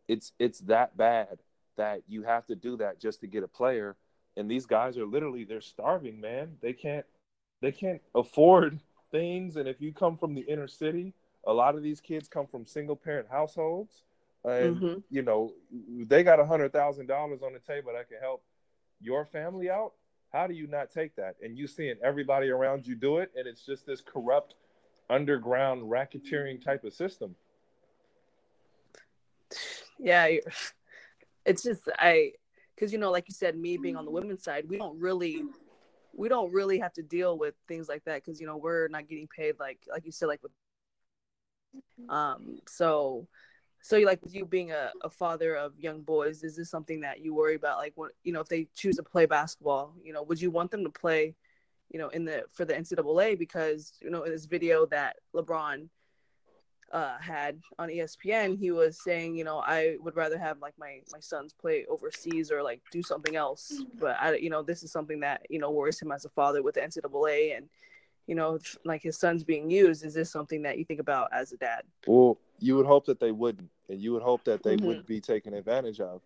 it's 0.08 0.32
it's 0.38 0.60
that 0.60 0.96
bad 0.96 1.38
that 1.76 2.02
you 2.08 2.22
have 2.22 2.44
to 2.46 2.54
do 2.54 2.76
that 2.76 3.00
just 3.00 3.20
to 3.20 3.28
get 3.28 3.44
a 3.44 3.48
player 3.48 3.96
and 4.36 4.50
these 4.50 4.66
guys 4.66 4.98
are 4.98 5.06
literally 5.06 5.44
they're 5.44 5.60
starving 5.60 6.20
man 6.20 6.56
they 6.60 6.72
can't 6.72 7.06
they 7.60 7.70
can't 7.70 8.00
afford 8.14 8.80
things. 9.10 9.56
And 9.56 9.68
if 9.68 9.80
you 9.80 9.92
come 9.92 10.16
from 10.16 10.34
the 10.34 10.42
inner 10.42 10.68
city, 10.68 11.14
a 11.46 11.52
lot 11.52 11.74
of 11.74 11.82
these 11.82 12.00
kids 12.00 12.28
come 12.28 12.46
from 12.46 12.66
single 12.66 12.96
parent 12.96 13.28
households. 13.30 14.02
And, 14.44 14.76
mm-hmm. 14.76 14.98
you 15.10 15.22
know, 15.22 15.52
they 16.06 16.22
got 16.22 16.40
a 16.40 16.44
$100,000 16.44 16.72
on 17.42 17.52
the 17.52 17.58
table 17.58 17.92
that 17.94 18.08
can 18.08 18.18
help 18.20 18.42
your 19.00 19.26
family 19.26 19.70
out. 19.70 19.92
How 20.32 20.46
do 20.46 20.54
you 20.54 20.66
not 20.66 20.90
take 20.90 21.16
that? 21.16 21.36
And 21.42 21.58
you 21.58 21.66
seeing 21.66 21.96
everybody 22.02 22.48
around 22.48 22.86
you 22.86 22.94
do 22.94 23.18
it, 23.18 23.32
and 23.36 23.46
it's 23.46 23.66
just 23.66 23.84
this 23.84 24.00
corrupt, 24.00 24.54
underground 25.08 25.82
racketeering 25.82 26.64
type 26.64 26.84
of 26.84 26.92
system. 26.92 27.34
Yeah, 29.98 30.28
it's 31.44 31.62
just 31.62 31.82
I, 31.98 32.32
because 32.74 32.92
you 32.92 32.98
know, 32.98 33.10
like 33.10 33.24
you 33.28 33.34
said, 33.34 33.58
me 33.58 33.76
being 33.76 33.96
on 33.96 34.04
the 34.04 34.10
women's 34.10 34.44
side, 34.44 34.68
we 34.68 34.78
don't 34.78 34.98
really 34.98 35.42
we 36.20 36.28
don't 36.28 36.52
really 36.52 36.78
have 36.78 36.92
to 36.92 37.02
deal 37.02 37.38
with 37.38 37.54
things 37.66 37.88
like 37.88 38.04
that 38.04 38.22
because 38.22 38.38
you 38.40 38.46
know 38.46 38.58
we're 38.58 38.88
not 38.88 39.08
getting 39.08 39.26
paid 39.26 39.54
like 39.58 39.78
like 39.90 40.04
you 40.04 40.12
said 40.12 40.26
like 40.26 40.42
with 40.42 40.52
um 42.10 42.58
so 42.68 43.26
so 43.80 43.96
you 43.96 44.04
like 44.04 44.20
you 44.28 44.44
being 44.44 44.70
a, 44.70 44.90
a 45.02 45.08
father 45.08 45.54
of 45.56 45.72
young 45.78 46.02
boys 46.02 46.44
is 46.44 46.56
this 46.56 46.68
something 46.68 47.00
that 47.00 47.20
you 47.20 47.32
worry 47.34 47.54
about? 47.54 47.78
Like 47.78 47.94
what 47.94 48.12
you 48.22 48.32
know 48.34 48.40
if 48.40 48.48
they 48.48 48.68
choose 48.74 48.96
to 48.96 49.02
play 49.02 49.24
basketball 49.24 49.94
you 50.04 50.12
know 50.12 50.22
would 50.22 50.40
you 50.40 50.50
want 50.50 50.70
them 50.70 50.84
to 50.84 50.90
play 50.90 51.34
you 51.88 51.98
know 51.98 52.08
in 52.08 52.26
the 52.26 52.44
for 52.52 52.66
the 52.66 52.74
ncaa 52.74 53.38
because 53.38 53.94
you 54.02 54.10
know 54.10 54.24
in 54.24 54.30
this 54.30 54.44
video 54.44 54.84
that 54.86 55.16
lebron 55.34 55.88
uh, 56.92 57.18
had 57.18 57.60
on 57.78 57.88
ESPN, 57.88 58.58
he 58.58 58.70
was 58.72 59.00
saying, 59.00 59.36
you 59.36 59.44
know, 59.44 59.58
I 59.58 59.96
would 60.00 60.16
rather 60.16 60.38
have 60.38 60.58
like 60.60 60.74
my 60.78 61.00
my 61.12 61.20
sons 61.20 61.52
play 61.52 61.86
overseas 61.88 62.50
or 62.50 62.62
like 62.62 62.80
do 62.90 63.02
something 63.02 63.36
else. 63.36 63.82
But 63.98 64.16
I, 64.20 64.34
you 64.36 64.50
know, 64.50 64.62
this 64.62 64.82
is 64.82 64.90
something 64.90 65.20
that 65.20 65.46
you 65.48 65.58
know 65.58 65.70
worries 65.70 66.00
him 66.00 66.10
as 66.10 66.24
a 66.24 66.28
father 66.30 66.62
with 66.62 66.74
the 66.74 66.80
NCAA, 66.80 67.56
and 67.56 67.68
you 68.26 68.34
know, 68.34 68.58
like 68.84 69.02
his 69.02 69.18
sons 69.18 69.44
being 69.44 69.70
used. 69.70 70.04
Is 70.04 70.14
this 70.14 70.30
something 70.30 70.62
that 70.62 70.78
you 70.78 70.84
think 70.84 71.00
about 71.00 71.28
as 71.32 71.52
a 71.52 71.56
dad? 71.56 71.82
Well, 72.06 72.38
you 72.58 72.76
would 72.76 72.86
hope 72.86 73.06
that 73.06 73.20
they 73.20 73.32
wouldn't, 73.32 73.70
and 73.88 74.00
you 74.00 74.12
would 74.12 74.22
hope 74.22 74.44
that 74.44 74.62
they 74.62 74.76
mm-hmm. 74.76 74.86
would 74.86 75.06
be 75.06 75.20
taken 75.20 75.54
advantage 75.54 76.00
of. 76.00 76.22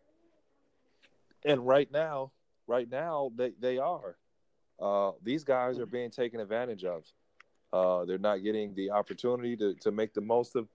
And 1.45 1.67
right 1.67 1.91
now, 1.93 2.33
right 2.67 2.91
now, 2.91 3.33
they 3.37 3.53
they 3.61 3.79
are. 3.79 4.17
Uh, 4.81 5.13
these 5.23 5.45
guys 5.45 5.79
are 5.79 5.87
being 5.87 6.11
taken 6.11 6.41
advantage 6.41 6.85
of. 6.85 7.05
Uh, 7.75 8.05
they're 8.05 8.19
not 8.19 8.45
getting 8.45 8.73
the 8.77 8.89
opportunity 8.89 9.57
to, 9.57 9.75
to 9.75 9.91
make 9.91 10.15
the 10.15 10.21
most 10.21 10.55
of 10.55 10.69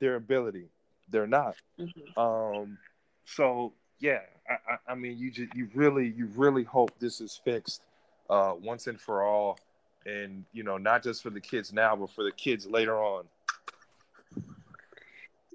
their 0.00 0.16
ability. 0.16 0.66
they're 1.08 1.26
not. 1.26 1.56
Mm-hmm. 1.80 2.20
Um, 2.20 2.76
so 3.24 3.72
yeah, 4.00 4.18
I, 4.46 4.74
I, 4.74 4.92
I, 4.92 4.94
mean, 4.94 5.16
you 5.16 5.30
just 5.30 5.54
you 5.54 5.70
really 5.74 6.12
you 6.14 6.28
really 6.36 6.62
hope 6.62 6.90
this 6.98 7.22
is 7.22 7.40
fixed 7.42 7.80
uh, 8.28 8.52
once 8.60 8.86
and 8.86 9.00
for 9.00 9.22
all, 9.22 9.58
and 10.04 10.44
you 10.52 10.62
know, 10.62 10.76
not 10.76 11.02
just 11.02 11.22
for 11.22 11.30
the 11.30 11.40
kids 11.40 11.72
now, 11.72 11.96
but 11.96 12.10
for 12.10 12.22
the 12.22 12.32
kids 12.32 12.66
later 12.66 12.98
on. 13.02 13.24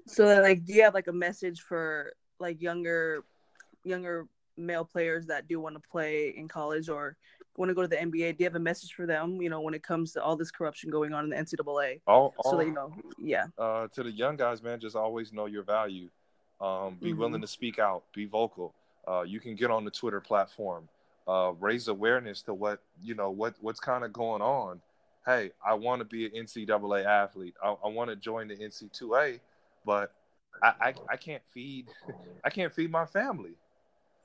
So, 0.06 0.24
like, 0.40 0.64
do 0.64 0.72
you 0.72 0.82
have 0.82 0.94
like 0.94 1.06
a 1.06 1.12
message 1.12 1.60
for 1.60 2.12
like 2.40 2.60
younger, 2.60 3.22
younger 3.84 4.26
male 4.56 4.84
players 4.84 5.26
that 5.26 5.46
do 5.46 5.60
want 5.60 5.76
to 5.76 5.88
play 5.88 6.34
in 6.36 6.48
college 6.48 6.88
or 6.88 7.16
want 7.58 7.70
to 7.70 7.74
go 7.74 7.82
to 7.82 7.88
the 7.88 7.96
NBA? 7.96 8.36
Do 8.36 8.36
you 8.38 8.44
have 8.44 8.54
a 8.54 8.60
message 8.60 8.92
for 8.92 9.04
them? 9.04 9.42
You 9.42 9.50
know, 9.50 9.60
when 9.60 9.74
it 9.74 9.82
comes 9.82 10.12
to 10.12 10.22
all 10.22 10.36
this 10.36 10.50
corruption 10.50 10.90
going 10.90 11.12
on 11.12 11.24
in 11.24 11.30
the 11.30 11.36
NCAA, 11.36 12.00
all, 12.06 12.34
all 12.38 12.52
so 12.52 12.56
they 12.56 12.70
know, 12.70 12.94
yeah. 13.20 13.46
Uh, 13.58 13.88
to 13.88 14.02
the 14.02 14.10
young 14.10 14.36
guys, 14.36 14.62
man, 14.62 14.80
just 14.80 14.96
always 14.96 15.32
know 15.32 15.46
your 15.46 15.64
value. 15.64 16.08
Um, 16.60 16.96
be 17.00 17.10
mm-hmm. 17.10 17.20
willing 17.20 17.40
to 17.40 17.46
speak 17.46 17.78
out. 17.78 18.04
Be 18.14 18.26
vocal. 18.26 18.74
Uh, 19.06 19.22
you 19.22 19.40
can 19.40 19.54
get 19.54 19.70
on 19.70 19.84
the 19.84 19.90
Twitter 19.90 20.20
platform. 20.20 20.88
Uh, 21.26 21.52
raise 21.60 21.88
awareness 21.88 22.40
to 22.42 22.54
what 22.54 22.80
you 23.02 23.14
know 23.14 23.30
what 23.30 23.54
what's 23.60 23.80
kind 23.80 24.04
of 24.04 24.12
going 24.12 24.40
on. 24.40 24.80
Hey, 25.26 25.50
I 25.64 25.74
want 25.74 26.00
to 26.00 26.06
be 26.06 26.24
an 26.24 26.32
NCAA 26.32 27.04
athlete. 27.04 27.54
I, 27.62 27.74
I 27.84 27.88
want 27.88 28.08
to 28.08 28.16
join 28.16 28.48
the 28.48 28.56
NC2A, 28.56 29.40
but 29.84 30.12
I, 30.62 30.72
I, 30.80 30.94
I 31.10 31.16
can't 31.16 31.42
feed 31.52 31.88
I 32.44 32.50
can't 32.50 32.72
feed 32.72 32.90
my 32.90 33.04
family. 33.04 33.52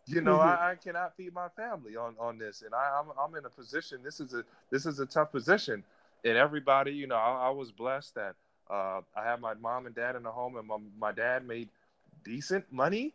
You 0.05 0.21
know, 0.21 0.37
mm-hmm. 0.37 0.63
I, 0.63 0.71
I, 0.71 0.75
cannot 0.75 1.15
feed 1.15 1.33
my 1.33 1.47
family 1.49 1.95
on, 1.95 2.15
on 2.19 2.37
this, 2.37 2.61
and 2.61 2.73
I, 2.73 2.99
I'm 2.99 3.05
I'm 3.17 3.35
in 3.37 3.45
a 3.45 3.49
position. 3.49 3.99
This 4.03 4.19
is 4.19 4.33
a 4.33 4.43
this 4.69 4.85
is 4.85 4.99
a 4.99 5.05
tough 5.05 5.31
position, 5.31 5.83
and 6.25 6.37
everybody, 6.37 6.91
you 6.91 7.07
know, 7.07 7.15
I, 7.15 7.47
I 7.47 7.49
was 7.51 7.71
blessed 7.71 8.15
that 8.15 8.35
uh, 8.69 9.01
I 9.15 9.23
have 9.23 9.39
my 9.39 9.53
mom 9.53 9.85
and 9.85 9.95
dad 9.95 10.17
in 10.17 10.23
the 10.23 10.31
home, 10.31 10.57
and 10.57 10.67
my 10.67 10.77
my 10.99 11.11
dad 11.13 11.47
made 11.47 11.69
decent 12.25 12.65
money. 12.71 13.13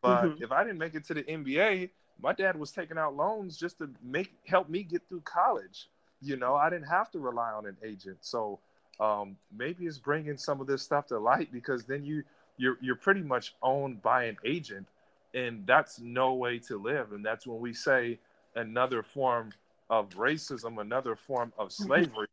But 0.00 0.24
mm-hmm. 0.24 0.42
if 0.42 0.50
I 0.50 0.64
didn't 0.64 0.78
make 0.78 0.94
it 0.94 1.04
to 1.06 1.14
the 1.14 1.24
NBA, 1.24 1.90
my 2.22 2.32
dad 2.32 2.58
was 2.58 2.72
taking 2.72 2.96
out 2.96 3.14
loans 3.14 3.58
just 3.58 3.76
to 3.78 3.90
make 4.02 4.32
help 4.46 4.70
me 4.70 4.82
get 4.82 5.02
through 5.10 5.20
college. 5.20 5.88
You 6.22 6.36
know, 6.36 6.54
I 6.54 6.70
didn't 6.70 6.88
have 6.88 7.10
to 7.10 7.18
rely 7.18 7.52
on 7.52 7.66
an 7.66 7.76
agent, 7.84 8.16
so 8.22 8.60
um, 8.98 9.36
maybe 9.54 9.84
it's 9.84 9.98
bringing 9.98 10.38
some 10.38 10.60
of 10.62 10.66
this 10.66 10.82
stuff 10.82 11.06
to 11.08 11.18
light 11.18 11.52
because 11.52 11.84
then 11.84 12.02
you 12.02 12.22
you're 12.56 12.78
you're 12.80 12.96
pretty 12.96 13.22
much 13.22 13.54
owned 13.62 14.02
by 14.02 14.24
an 14.24 14.38
agent 14.44 14.86
and 15.34 15.66
that's 15.66 16.00
no 16.00 16.34
way 16.34 16.58
to 16.58 16.80
live. 16.80 17.12
And 17.12 17.24
that's 17.24 17.46
when 17.46 17.60
we 17.60 17.72
say 17.72 18.18
another 18.56 19.02
form 19.02 19.52
of 19.90 20.08
racism 20.10 20.80
another 20.80 21.16
form 21.16 21.52
of 21.58 21.68
mm-hmm. 21.68 21.84
slavery 21.84 22.26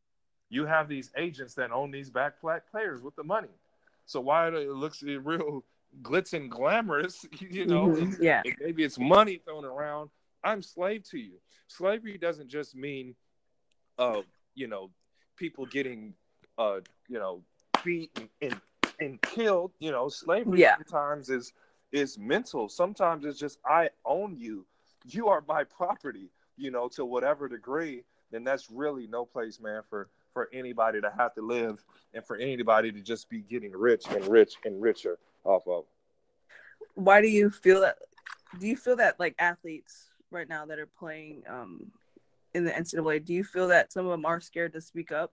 you 0.50 0.66
have 0.66 0.88
these 0.88 1.12
agents 1.18 1.56
that 1.56 1.72
own 1.72 1.92
these 1.92 2.10
back 2.10 2.40
players 2.40 3.02
with 3.02 3.16
the 3.18 3.24
money. 3.24 3.50
So 4.06 4.22
why 4.22 4.48
it 4.48 4.70
looks 4.70 5.04
real 5.04 5.64
glitz 6.02 6.34
and 6.34 6.50
glamorous 6.50 7.26
you 7.40 7.66
know? 7.66 7.88
Mm-hmm. 7.88 8.24
yeah. 8.24 8.44
Maybe 8.62 8.84
it's 8.84 8.98
money 8.98 9.42
thrown 9.44 9.66
around. 9.66 10.10
I'm 10.44 10.62
slave 10.62 11.04
to 11.10 11.18
you. 11.18 11.34
Slavery 11.68 12.18
doesn't 12.18 12.48
just 12.48 12.76
mean 12.76 13.16
uh 14.00 14.22
you 14.56 14.68
know 14.68 14.90
people 15.36 15.66
getting 15.66 16.14
uh 16.58 16.80
you 17.10 17.20
know 17.20 17.42
beat 17.84 18.12
and, 18.16 18.30
and, 18.42 18.62
and 19.02 19.22
killed. 19.22 19.72
You 19.80 19.92
know 19.92 20.08
slavery 20.08 20.62
yeah. 20.62 20.76
sometimes 20.78 21.30
is 21.30 21.52
is 21.92 22.18
mental. 22.18 22.70
Sometimes 22.70 23.26
it's 23.26 23.40
just 23.40 23.60
I 23.66 23.90
own 24.06 24.36
you. 24.38 24.66
You 25.06 25.28
are 25.28 25.44
my 25.48 25.64
property, 25.64 26.30
you 26.58 26.72
know, 26.72 26.88
to 26.90 27.06
whatever 27.06 27.48
degree. 27.48 28.04
Then 28.32 28.44
that's 28.44 28.70
really 28.70 29.08
no 29.08 29.26
place, 29.26 29.60
man, 29.60 29.82
for 29.90 30.10
for 30.34 30.50
anybody 30.54 31.02
to 31.02 31.12
have 31.18 31.34
to 31.34 31.42
live 31.42 31.84
and 32.14 32.24
for 32.24 32.36
anybody 32.36 32.92
to 32.92 33.02
just 33.02 33.30
be 33.30 33.42
getting 33.42 33.72
rich 33.72 34.06
and 34.10 34.28
rich 34.28 34.56
and 34.66 34.82
richer 34.82 35.18
off 35.44 35.68
of. 35.68 35.86
Why 36.94 37.22
do 37.22 37.28
you 37.28 37.50
feel 37.50 37.82
that? 37.82 37.98
Do 38.60 38.68
you 38.68 38.76
feel 38.76 38.98
that 38.98 39.20
like 39.20 39.36
athletes 39.40 40.10
right 40.30 40.48
now 40.48 40.66
that 40.66 40.80
are 40.80 40.90
playing 41.00 41.44
um, 41.50 41.92
in 42.54 42.66
the 42.66 42.72
NCAA, 42.72 43.24
do 43.24 43.34
you 43.34 43.44
feel 43.44 43.68
that 43.70 43.92
some 43.92 44.06
of 44.06 44.12
them 44.12 44.26
are 44.26 44.42
scared 44.42 44.74
to 44.74 44.82
speak 44.82 45.12
up? 45.12 45.32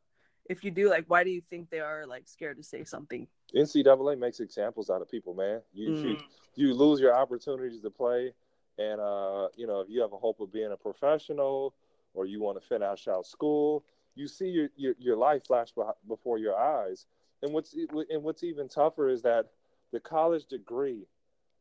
If 0.49 0.62
you 0.62 0.70
do, 0.70 0.90
like, 0.90 1.06
why 1.08 1.25
do 1.25 1.30
you 1.30 1.40
think 1.40 1.70
they 1.70 1.80
are 1.80 2.06
like 2.06 2.28
scared 2.28 2.58
to 2.58 2.62
say 2.62 2.84
something? 2.84 3.26
NCAA 3.54 4.18
makes 4.18 4.40
examples 4.40 4.90
out 4.90 5.02
of 5.02 5.11
people, 5.11 5.34
man. 5.34 5.61
You 5.73 5.90
mm. 5.90 6.04
you, 6.04 6.18
you 6.54 6.75
lose 6.75 7.00
your 7.00 7.16
opportunities 7.16 7.80
to 7.80 7.90
play, 7.90 8.32
and 8.78 9.00
uh, 9.00 9.49
you 9.56 9.66
know 9.66 9.80
if 9.80 9.88
you 9.88 10.00
have 10.00 10.12
a 10.12 10.18
hope 10.18 10.40
of 10.40 10.52
being 10.52 10.73
a 10.73 10.76
professional 10.76 11.75
or 12.14 12.26
you 12.26 12.40
want 12.40 12.61
to 12.61 12.66
finish 12.66 13.08
out 13.08 13.26
school, 13.26 13.84
you 14.14 14.26
see 14.26 14.46
your 14.49 14.68
your, 14.76 14.94
your 14.99 15.16
life 15.16 15.46
flash 15.46 15.68
before 16.06 16.38
your 16.38 16.56
eyes. 16.56 17.06
And 17.42 17.52
what's 17.52 17.75
and 17.75 18.23
what's 18.23 18.42
even 18.42 18.68
tougher 18.68 19.08
is 19.08 19.23
that 19.23 19.46
the 19.92 20.00
college 20.00 20.46
degree, 20.46 21.06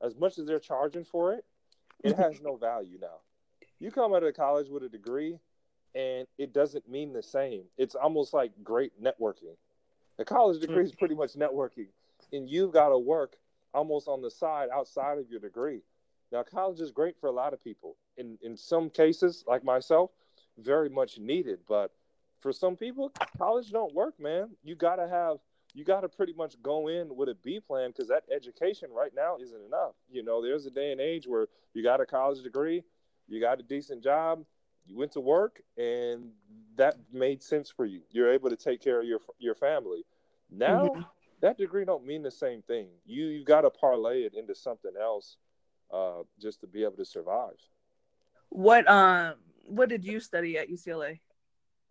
as 0.01 0.15
much 0.15 0.37
as 0.39 0.45
they're 0.45 0.59
charging 0.59 1.03
for 1.03 1.33
it, 1.33 1.45
it 2.03 2.15
has 2.17 2.41
no 2.41 2.55
value 2.55 2.97
now. 3.01 3.19
You 3.79 3.91
come 3.91 4.13
out 4.13 4.23
of 4.23 4.33
college 4.35 4.69
with 4.69 4.83
a 4.83 4.89
degree, 4.89 5.37
and 5.93 6.25
it 6.37 6.53
doesn't 6.53 6.89
mean 6.89 7.13
the 7.13 7.23
same. 7.23 7.63
It's 7.77 7.95
almost 7.95 8.33
like 8.33 8.51
great 8.63 8.93
networking. 9.01 9.55
A 10.19 10.25
college 10.25 10.57
hmm. 10.57 10.61
degree 10.61 10.85
is 10.85 10.93
pretty 10.93 11.15
much 11.15 11.33
networking, 11.33 11.87
and 12.31 12.49
you've 12.49 12.73
got 12.73 12.89
to 12.89 12.97
work 12.97 13.35
almost 13.73 14.07
on 14.07 14.21
the 14.21 14.31
side 14.31 14.69
outside 14.73 15.17
of 15.17 15.29
your 15.29 15.39
degree. 15.39 15.81
Now, 16.31 16.43
college 16.43 16.79
is 16.79 16.91
great 16.91 17.15
for 17.19 17.27
a 17.27 17.31
lot 17.31 17.53
of 17.53 17.63
people. 17.63 17.95
In 18.17 18.37
in 18.41 18.57
some 18.57 18.89
cases, 18.89 19.43
like 19.47 19.63
myself, 19.63 20.11
very 20.57 20.89
much 20.89 21.17
needed. 21.17 21.59
But 21.67 21.91
for 22.39 22.51
some 22.51 22.75
people, 22.75 23.11
college 23.37 23.71
don't 23.71 23.93
work, 23.93 24.19
man. 24.19 24.49
You 24.63 24.75
got 24.75 24.97
to 24.97 25.07
have 25.07 25.37
you 25.73 25.83
got 25.83 26.01
to 26.01 26.09
pretty 26.09 26.33
much 26.33 26.61
go 26.61 26.87
in 26.87 27.15
with 27.15 27.29
a 27.29 27.35
B 27.35 27.59
plan 27.59 27.89
because 27.89 28.07
that 28.09 28.23
education 28.31 28.89
right 28.95 29.11
now 29.15 29.37
isn't 29.41 29.65
enough. 29.65 29.93
You 30.11 30.23
know, 30.23 30.41
there's 30.41 30.65
a 30.65 30.69
day 30.69 30.91
and 30.91 31.01
age 31.01 31.25
where 31.27 31.47
you 31.73 31.81
got 31.81 31.99
a 31.99 32.05
college 32.05 32.43
degree, 32.43 32.83
you 33.27 33.41
got 33.41 33.59
a 33.59 33.63
decent 33.63 34.03
job, 34.03 34.45
you 34.85 34.97
went 34.97 35.11
to 35.13 35.19
work 35.19 35.61
and 35.77 36.31
that 36.75 36.97
made 37.11 37.41
sense 37.41 37.69
for 37.69 37.85
you. 37.85 38.01
You're 38.11 38.31
able 38.31 38.49
to 38.49 38.55
take 38.55 38.81
care 38.81 38.99
of 38.99 39.07
your 39.07 39.19
your 39.39 39.55
family. 39.55 40.05
Now 40.51 40.89
mm-hmm. 40.89 41.01
that 41.41 41.57
degree 41.57 41.85
don't 41.85 42.05
mean 42.05 42.23
the 42.23 42.31
same 42.31 42.61
thing. 42.61 42.87
You 43.05 43.25
you 43.25 43.45
got 43.45 43.61
to 43.61 43.69
parlay 43.69 44.23
it 44.23 44.33
into 44.33 44.55
something 44.55 44.93
else 44.99 45.37
uh, 45.91 46.23
just 46.41 46.61
to 46.61 46.67
be 46.67 46.83
able 46.83 46.97
to 46.97 47.05
survive. 47.05 47.57
What 48.49 48.89
um 48.89 49.35
what 49.65 49.89
did 49.89 50.03
you 50.03 50.19
study 50.19 50.57
at 50.57 50.69
UCLA? 50.69 51.19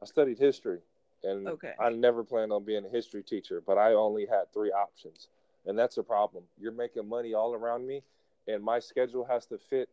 I 0.00 0.04
studied 0.04 0.38
history, 0.38 0.80
and 1.22 1.48
okay. 1.48 1.72
I 1.78 1.90
never 1.90 2.24
planned 2.24 2.52
on 2.52 2.64
being 2.64 2.84
a 2.84 2.88
history 2.88 3.22
teacher, 3.22 3.62
but 3.64 3.78
I 3.78 3.92
only 3.94 4.26
had 4.26 4.52
three 4.52 4.70
options, 4.70 5.28
and 5.64 5.78
that's 5.78 5.96
a 5.96 6.02
problem. 6.02 6.44
You're 6.58 6.72
making 6.72 7.08
money 7.08 7.34
all 7.34 7.54
around 7.54 7.86
me, 7.86 8.02
and 8.48 8.62
my 8.62 8.80
schedule 8.80 9.24
has 9.24 9.46
to 9.46 9.58
fit 9.58 9.88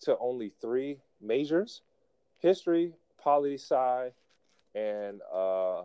to 0.00 0.16
only 0.18 0.52
three 0.60 0.98
majors 1.20 1.82
history, 2.42 2.92
poli 3.18 3.54
sci, 3.54 4.10
and 4.74 5.20
uh, 5.32 5.80
I 5.80 5.84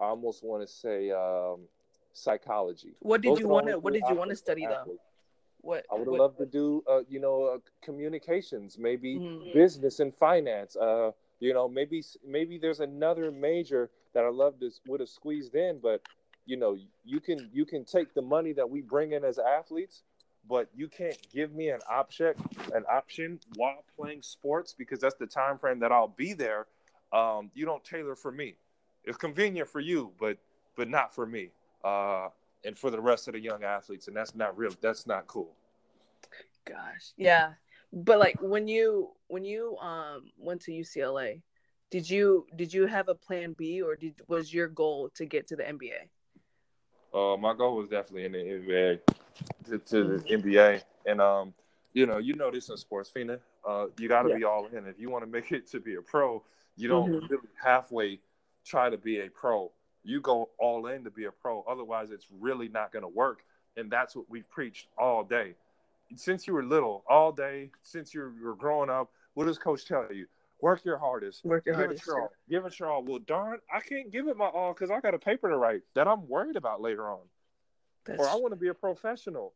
almost 0.00 0.44
want 0.44 0.62
to 0.62 0.72
say 0.72 1.10
um, 1.10 1.60
psychology. 2.12 2.94
What 3.00 3.22
did 3.22 3.32
Those 3.32 3.40
you 3.40 3.48
want 3.48 3.66
to 3.68 3.78
What 3.78 3.92
did 3.92 4.04
you 4.08 4.14
want 4.14 4.30
to 4.30 4.36
study 4.36 4.66
though? 4.66 4.96
What 5.60 5.86
I 5.90 5.94
would 5.94 6.06
have 6.06 6.14
loved 6.14 6.38
to 6.38 6.46
do, 6.46 6.84
uh, 6.88 7.00
you 7.08 7.20
know, 7.20 7.44
uh, 7.44 7.58
communications, 7.82 8.76
maybe 8.78 9.16
mm-hmm. 9.16 9.52
business 9.54 9.98
and 10.00 10.14
finance. 10.14 10.76
Uh, 10.76 11.12
you 11.40 11.54
know, 11.54 11.68
maybe 11.68 12.04
maybe 12.26 12.58
there's 12.58 12.80
another 12.80 13.30
major 13.30 13.90
that 14.12 14.24
I 14.24 14.28
love 14.28 14.60
to 14.60 14.70
would 14.86 15.00
have 15.00 15.08
squeezed 15.08 15.54
in, 15.54 15.78
but 15.82 16.02
you 16.44 16.58
know, 16.58 16.76
you 17.04 17.20
can 17.20 17.50
you 17.52 17.64
can 17.64 17.84
take 17.84 18.12
the 18.12 18.22
money 18.22 18.52
that 18.52 18.68
we 18.68 18.82
bring 18.82 19.12
in 19.12 19.24
as 19.24 19.38
athletes 19.38 20.02
but 20.48 20.68
you 20.74 20.88
can't 20.88 21.18
give 21.32 21.52
me 21.54 21.70
an 21.70 21.80
option 21.90 22.34
an 22.74 22.84
option 22.90 23.38
while 23.56 23.84
playing 23.96 24.22
sports 24.22 24.74
because 24.76 25.00
that's 25.00 25.16
the 25.16 25.26
time 25.26 25.58
frame 25.58 25.78
that 25.80 25.92
I'll 25.92 26.08
be 26.08 26.32
there. 26.32 26.66
Um, 27.12 27.50
you 27.54 27.64
don't 27.64 27.84
tailor 27.84 28.16
for 28.16 28.32
me. 28.32 28.56
It's 29.04 29.16
convenient 29.16 29.68
for 29.68 29.80
you, 29.80 30.12
but 30.18 30.38
but 30.76 30.88
not 30.88 31.14
for 31.14 31.26
me. 31.26 31.50
Uh, 31.82 32.28
and 32.64 32.78
for 32.78 32.90
the 32.90 33.00
rest 33.00 33.28
of 33.28 33.34
the 33.34 33.40
young 33.40 33.62
athletes, 33.62 34.08
and 34.08 34.16
that's 34.16 34.34
not 34.34 34.56
real. 34.56 34.72
That's 34.80 35.06
not 35.06 35.26
cool. 35.26 35.54
Gosh, 36.64 37.12
yeah. 37.16 37.52
But 37.92 38.18
like 38.18 38.38
when 38.40 38.66
you 38.66 39.10
when 39.28 39.44
you 39.44 39.76
um 39.78 40.30
went 40.38 40.62
to 40.62 40.72
UCLA, 40.72 41.42
did 41.90 42.08
you 42.08 42.46
did 42.56 42.72
you 42.72 42.86
have 42.86 43.08
a 43.08 43.14
plan 43.14 43.54
B 43.56 43.82
or 43.82 43.96
did 43.96 44.20
was 44.26 44.52
your 44.52 44.68
goal 44.68 45.10
to 45.14 45.26
get 45.26 45.46
to 45.48 45.56
the 45.56 45.62
NBA? 45.62 46.08
Uh, 47.14 47.36
my 47.36 47.54
goal 47.54 47.76
was 47.76 47.88
definitely 47.88 48.24
in 48.24 48.32
the 48.32 48.38
NBA 48.38 49.00
to, 49.66 49.78
to 49.78 50.18
the 50.18 50.24
NBA. 50.24 50.82
And 51.06 51.20
um, 51.20 51.54
you 51.92 52.06
know, 52.06 52.18
you 52.18 52.34
know 52.34 52.50
this 52.50 52.68
in 52.68 52.76
sports, 52.76 53.08
Fina. 53.08 53.38
Uh, 53.66 53.86
you 53.98 54.08
got 54.08 54.22
to 54.22 54.30
yeah. 54.30 54.36
be 54.36 54.44
all 54.44 54.66
in. 54.66 54.86
If 54.86 54.98
you 54.98 55.10
want 55.10 55.24
to 55.24 55.30
make 55.30 55.52
it 55.52 55.66
to 55.68 55.80
be 55.80 55.94
a 55.94 56.02
pro, 56.02 56.42
you 56.76 56.88
don't 56.88 57.08
mm-hmm. 57.08 57.26
really 57.26 57.48
halfway 57.62 58.18
try 58.64 58.90
to 58.90 58.98
be 58.98 59.20
a 59.20 59.28
pro. 59.28 59.70
You 60.02 60.20
go 60.20 60.50
all 60.58 60.86
in 60.88 61.04
to 61.04 61.10
be 61.10 61.24
a 61.24 61.30
pro. 61.30 61.64
Otherwise, 61.68 62.10
it's 62.10 62.26
really 62.40 62.68
not 62.68 62.92
going 62.92 63.04
to 63.04 63.08
work. 63.08 63.44
And 63.76 63.90
that's 63.90 64.14
what 64.14 64.28
we've 64.28 64.48
preached 64.50 64.88
all 64.98 65.24
day. 65.24 65.54
Since 66.16 66.46
you 66.46 66.52
were 66.52 66.62
little, 66.62 67.02
all 67.08 67.32
day, 67.32 67.70
since 67.82 68.12
you 68.12 68.32
were 68.42 68.54
growing 68.54 68.90
up, 68.90 69.10
what 69.34 69.46
does 69.46 69.58
coach 69.58 69.86
tell 69.86 70.06
you? 70.12 70.26
Work 70.60 70.84
your 70.84 70.98
hardest. 70.98 71.44
Work 71.44 71.66
your 71.66 71.74
give 71.74 71.84
hardest. 71.84 72.02
It 72.02 72.06
your 72.06 72.20
all. 72.22 72.32
Give 72.48 72.64
it 72.64 72.78
your 72.78 72.90
all. 72.90 73.02
Well, 73.02 73.18
darn, 73.18 73.58
I 73.72 73.80
can't 73.80 74.10
give 74.10 74.28
it 74.28 74.36
my 74.36 74.46
all 74.46 74.72
because 74.72 74.90
I 74.90 75.00
got 75.00 75.14
a 75.14 75.18
paper 75.18 75.48
to 75.50 75.56
write 75.56 75.82
that 75.94 76.08
I'm 76.08 76.26
worried 76.28 76.56
about 76.56 76.80
later 76.80 77.08
on. 77.08 77.20
That's... 78.06 78.20
or 78.20 78.28
I 78.28 78.34
want 78.36 78.52
to 78.52 78.56
be 78.56 78.68
a 78.68 78.74
professional. 78.74 79.52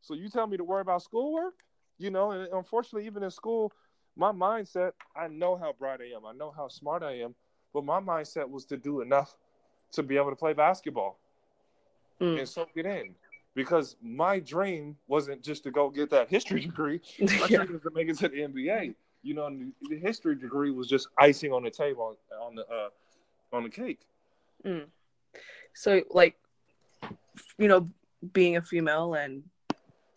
So 0.00 0.14
you 0.14 0.28
tell 0.28 0.46
me 0.46 0.56
to 0.56 0.64
worry 0.64 0.80
about 0.80 1.02
schoolwork, 1.02 1.54
you 1.98 2.10
know, 2.10 2.30
and 2.30 2.52
unfortunately, 2.52 3.06
even 3.06 3.22
in 3.22 3.30
school, 3.30 3.72
my 4.16 4.32
mindset, 4.32 4.92
I 5.16 5.28
know 5.28 5.56
how 5.56 5.72
bright 5.78 6.00
I 6.00 6.16
am, 6.16 6.26
I 6.26 6.32
know 6.32 6.52
how 6.56 6.68
smart 6.68 7.02
I 7.02 7.20
am, 7.20 7.34
but 7.72 7.84
my 7.84 8.00
mindset 8.00 8.48
was 8.48 8.64
to 8.66 8.76
do 8.76 9.00
enough 9.00 9.34
to 9.92 10.02
be 10.02 10.16
able 10.16 10.30
to 10.30 10.36
play 10.36 10.52
basketball 10.52 11.18
mm. 12.20 12.38
and 12.38 12.48
soak 12.48 12.70
it 12.74 12.86
in. 12.86 13.14
Because 13.54 13.96
my 14.02 14.38
dream 14.38 14.96
wasn't 15.08 15.42
just 15.42 15.64
to 15.64 15.70
go 15.70 15.90
get 15.90 16.10
that 16.10 16.28
history 16.28 16.60
degree. 16.60 17.00
My 17.18 17.46
yeah. 17.48 17.64
dream 17.64 17.72
was 17.72 17.82
to 17.82 17.90
make 17.92 18.08
it 18.08 18.16
to 18.18 18.28
the 18.28 18.36
NBA. 18.36 18.94
You 19.22 19.34
know, 19.34 19.50
the 19.88 19.98
history 19.98 20.36
degree 20.36 20.70
was 20.70 20.88
just 20.88 21.08
icing 21.18 21.52
on 21.52 21.64
the 21.64 21.70
table 21.70 22.16
on, 22.32 22.48
on 22.48 22.54
the 22.54 22.62
uh, 22.62 22.88
on 23.52 23.64
the 23.64 23.70
cake. 23.70 24.00
Mm. 24.64 24.86
So, 25.74 26.02
like, 26.10 26.36
you 27.58 27.68
know, 27.68 27.88
being 28.32 28.56
a 28.56 28.62
female 28.62 29.14
and 29.14 29.42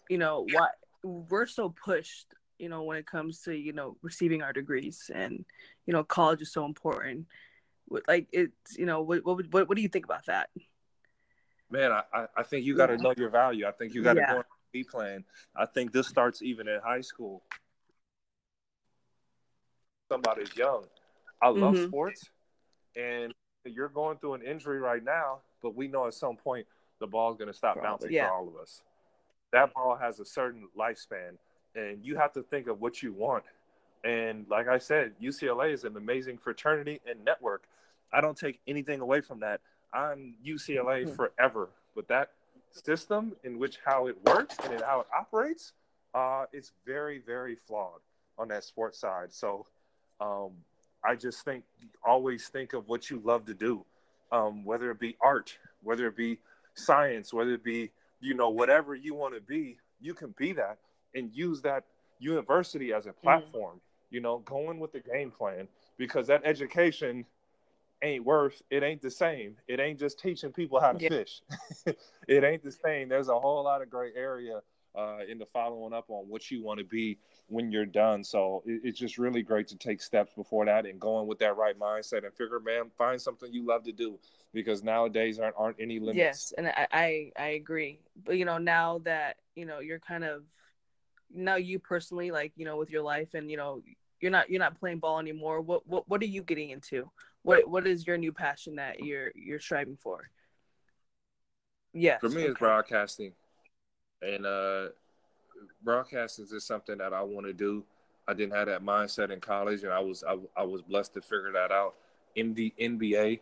you 0.10 0.18
know 0.18 0.46
what 0.52 0.72
we're 1.04 1.46
so 1.46 1.70
pushed 1.70 2.28
you 2.58 2.70
know 2.70 2.84
when 2.84 2.98
it 2.98 3.06
comes 3.06 3.42
to 3.42 3.56
you 3.56 3.74
know 3.74 3.96
receiving 4.02 4.42
our 4.42 4.54
degrees 4.54 5.10
and 5.14 5.46
you 5.86 5.94
know 5.94 6.04
college 6.04 6.42
is 6.42 6.52
so 6.52 6.66
important 6.66 7.26
like 8.08 8.28
it's 8.32 8.78
you 8.78 8.86
know 8.86 9.02
what 9.02 9.24
what 9.26 9.46
what, 9.52 9.70
what 9.70 9.76
do 9.76 9.82
you 9.82 9.90
think 9.90 10.06
about 10.06 10.26
that 10.26 10.50
man 11.70 11.92
i 11.92 12.26
i 12.36 12.44
think 12.44 12.66
you 12.66 12.76
got 12.76 12.88
to 12.88 12.94
yeah. 12.94 13.02
know 13.02 13.14
your 13.18 13.30
value 13.30 13.68
i 13.68 13.72
think 13.72 13.94
you 13.94 14.04
got 14.04 14.14
to 14.14 14.20
yeah. 14.20 14.34
go 14.34 14.44
be 14.72 14.84
playing 14.84 15.24
i 15.56 15.66
think 15.66 15.92
this 15.92 16.08
starts 16.08 16.42
even 16.42 16.68
in 16.68 16.80
high 16.82 17.02
school 17.02 17.44
somebody's 20.12 20.54
young 20.58 20.84
i 21.42 21.48
love 21.48 21.74
mm-hmm. 21.74 21.88
sports 21.88 22.30
and 22.98 23.34
you're 23.64 23.88
going 23.88 24.18
through 24.18 24.34
an 24.34 24.42
injury 24.42 24.80
right 24.80 25.06
now 25.06 25.38
but 25.64 25.74
we 25.74 25.88
know 25.88 26.06
at 26.06 26.14
some 26.14 26.36
point 26.36 26.68
the 27.00 27.08
ball's 27.08 27.38
going 27.38 27.48
to 27.48 27.54
stop 27.54 27.76
Probably. 27.76 27.90
bouncing 27.90 28.12
yeah. 28.12 28.28
for 28.28 28.34
all 28.34 28.48
of 28.50 28.58
us 28.58 28.82
that 29.54 29.74
ball 29.74 29.96
has 29.96 30.20
a 30.20 30.26
certain 30.26 30.68
lifespan 30.78 31.38
and 31.76 32.04
you 32.04 32.18
have 32.18 32.34
to 32.34 32.44
think 32.44 32.68
of 32.68 32.82
what 32.82 33.02
you 33.02 33.14
want 33.14 33.46
and 34.04 34.46
like 34.50 34.68
i 34.68 34.78
said 34.78 35.14
ucla 35.22 35.72
is 35.72 35.86
an 35.86 35.96
amazing 35.96 36.38
fraternity 36.38 37.00
and 37.10 37.24
network 37.24 37.64
i 38.12 38.20
don't 38.20 38.38
take 38.38 38.60
anything 38.68 39.00
away 39.00 39.22
from 39.22 39.40
that 39.40 39.62
i'm 39.94 40.36
ucla 40.46 41.06
mm-hmm. 41.06 41.14
forever 41.14 41.70
but 41.96 42.06
that 42.10 42.32
system 42.72 43.32
in 43.46 43.58
which 43.58 43.80
how 43.86 44.08
it 44.08 44.18
works 44.26 44.58
and 44.70 44.82
how 44.82 45.00
it 45.00 45.08
operates 45.18 45.72
uh, 46.14 46.44
it's 46.52 46.74
very 46.86 47.20
very 47.26 47.56
flawed 47.56 48.02
on 48.38 48.50
that 48.50 48.64
sports 48.66 49.00
side 49.00 49.32
so 49.32 49.66
um, 50.22 50.52
i 51.04 51.16
just 51.16 51.44
think 51.44 51.64
always 52.06 52.48
think 52.48 52.74
of 52.74 52.88
what 52.88 53.10
you 53.10 53.22
love 53.26 53.46
to 53.46 53.54
do 53.54 53.84
um, 54.32 54.64
whether 54.64 54.90
it 54.92 55.00
be 55.00 55.18
art 55.22 55.58
whether 55.84 56.08
it 56.08 56.16
be 56.16 56.40
science 56.76 57.34
whether 57.34 57.54
it 57.54 57.64
be 57.64 57.92
you 58.22 58.36
know, 58.36 58.50
whatever 58.50 58.96
you 58.96 59.16
want 59.16 59.34
to 59.34 59.42
be, 59.42 59.78
you 60.00 60.14
can 60.14 60.34
be 60.38 60.54
that 60.54 60.78
and 61.14 61.32
use 61.34 61.62
that 61.64 61.84
university 62.20 62.94
as 62.94 63.08
a 63.08 63.10
mm-hmm. 63.10 63.22
platform, 63.22 63.78
mm. 63.78 63.82
you 64.12 64.22
know, 64.22 64.40
going 64.40 64.80
with 64.80 64.94
the 64.94 65.00
game 65.00 65.32
plan 65.32 65.68
because 65.98 66.28
that 66.28 66.42
education 66.46 67.26
ain't 68.04 68.26
worth 68.26 68.64
it 68.72 68.82
ain't 68.82 69.00
the 69.00 69.12
same 69.12 69.56
it 69.68 69.80
ain't 69.80 70.00
just 70.00 70.20
teaching 70.20 70.52
people 70.52 70.80
how 70.80 70.92
to 70.92 71.04
yeah. 71.04 71.10
fish 71.10 71.44
it 72.28 72.44
ain't 72.44 72.64
the 72.64 72.72
same 72.72 73.08
there's 73.08 73.28
a 73.28 73.40
whole 73.40 73.64
lot 73.64 73.80
of 73.84 73.92
gray 73.92 74.10
area 74.16 74.60
uh, 74.96 75.20
in 75.28 75.38
the 75.38 75.46
following 75.46 75.94
up 75.94 76.06
on 76.10 76.28
what 76.28 76.52
you 76.52 76.64
want 76.64 76.80
to 76.80 76.86
be 76.86 77.18
when 77.48 77.72
you're 77.72 77.86
done. 77.86 78.24
So 78.24 78.64
it, 78.66 78.82
it's 78.84 79.00
just 79.00 79.18
really 79.18 79.42
great 79.42 79.68
to 79.70 79.78
take 79.78 80.02
steps 80.02 80.34
before 80.34 80.66
that 80.66 80.86
and 80.86 81.00
going 81.00 81.28
with 81.28 81.40
that 81.40 81.58
right 81.58 81.78
mindset 81.78 82.26
and 82.26 82.34
figure, 82.34 82.60
man, 82.60 82.92
find 82.98 83.22
something 83.22 83.52
you 83.54 83.66
love 83.66 83.84
to 83.84 83.92
do 83.92 84.20
because 84.54 84.84
nowadays 84.84 85.40
aren't 85.40 85.56
aren't 85.58 85.78
any 85.80 86.00
limits. 86.00 86.18
Yes, 86.18 86.54
and 86.58 86.68
I, 86.68 86.88
I 86.92 87.32
I 87.38 87.48
agree. 87.50 88.00
But 88.26 88.38
you 88.38 88.46
know, 88.46 88.58
now 88.58 89.00
that 89.00 89.38
you 89.56 89.66
know 89.66 89.80
you're 89.80 90.00
kind 90.00 90.24
of 90.24 90.44
now 91.34 91.56
you 91.56 91.80
personally 91.80 92.32
like 92.32 92.52
you 92.56 92.66
know 92.66 92.78
with 92.78 92.90
your 92.90 93.02
life 93.02 93.34
and 93.34 93.50
you 93.50 93.58
know 93.58 93.82
you're 94.20 94.32
not 94.32 94.50
you're 94.50 94.60
not 94.60 94.80
playing 94.80 95.00
ball 95.00 95.20
anymore. 95.20 95.62
What 95.62 95.86
what 95.88 96.08
what 96.08 96.22
are 96.22 96.26
you 96.26 96.44
getting 96.44 96.70
into? 96.70 97.10
What 97.44 97.68
what 97.68 97.88
is 97.88 98.06
your 98.06 98.18
new 98.18 98.32
passion 98.32 98.76
that 98.76 99.04
you're 99.04 99.32
you're 99.36 99.60
striving 99.60 99.98
for? 99.98 100.30
Yeah, 101.94 102.20
for 102.20 102.30
me, 102.30 102.44
okay. 102.44 102.52
it's 102.52 102.60
broadcasting, 102.60 103.34
and 104.22 104.46
uh, 104.46 104.88
broadcasting 105.84 106.48
is 106.52 106.66
something 106.66 106.98
that 106.98 107.14
I 107.14 107.22
want 107.22 107.46
to 107.46 107.54
do. 107.54 107.84
I 108.28 108.34
didn't 108.34 108.56
have 108.56 108.68
that 108.68 108.84
mindset 108.84 109.32
in 109.32 109.40
college, 109.40 109.84
and 109.84 109.92
I 109.92 110.00
was 110.00 110.24
I, 110.24 110.38
I 110.56 110.64
was 110.64 110.82
blessed 110.82 111.14
to 111.16 111.22
figure 111.22 111.52
that 111.54 111.72
out 111.72 111.96
in 112.36 112.54
the 112.54 112.74
NBA 112.80 113.40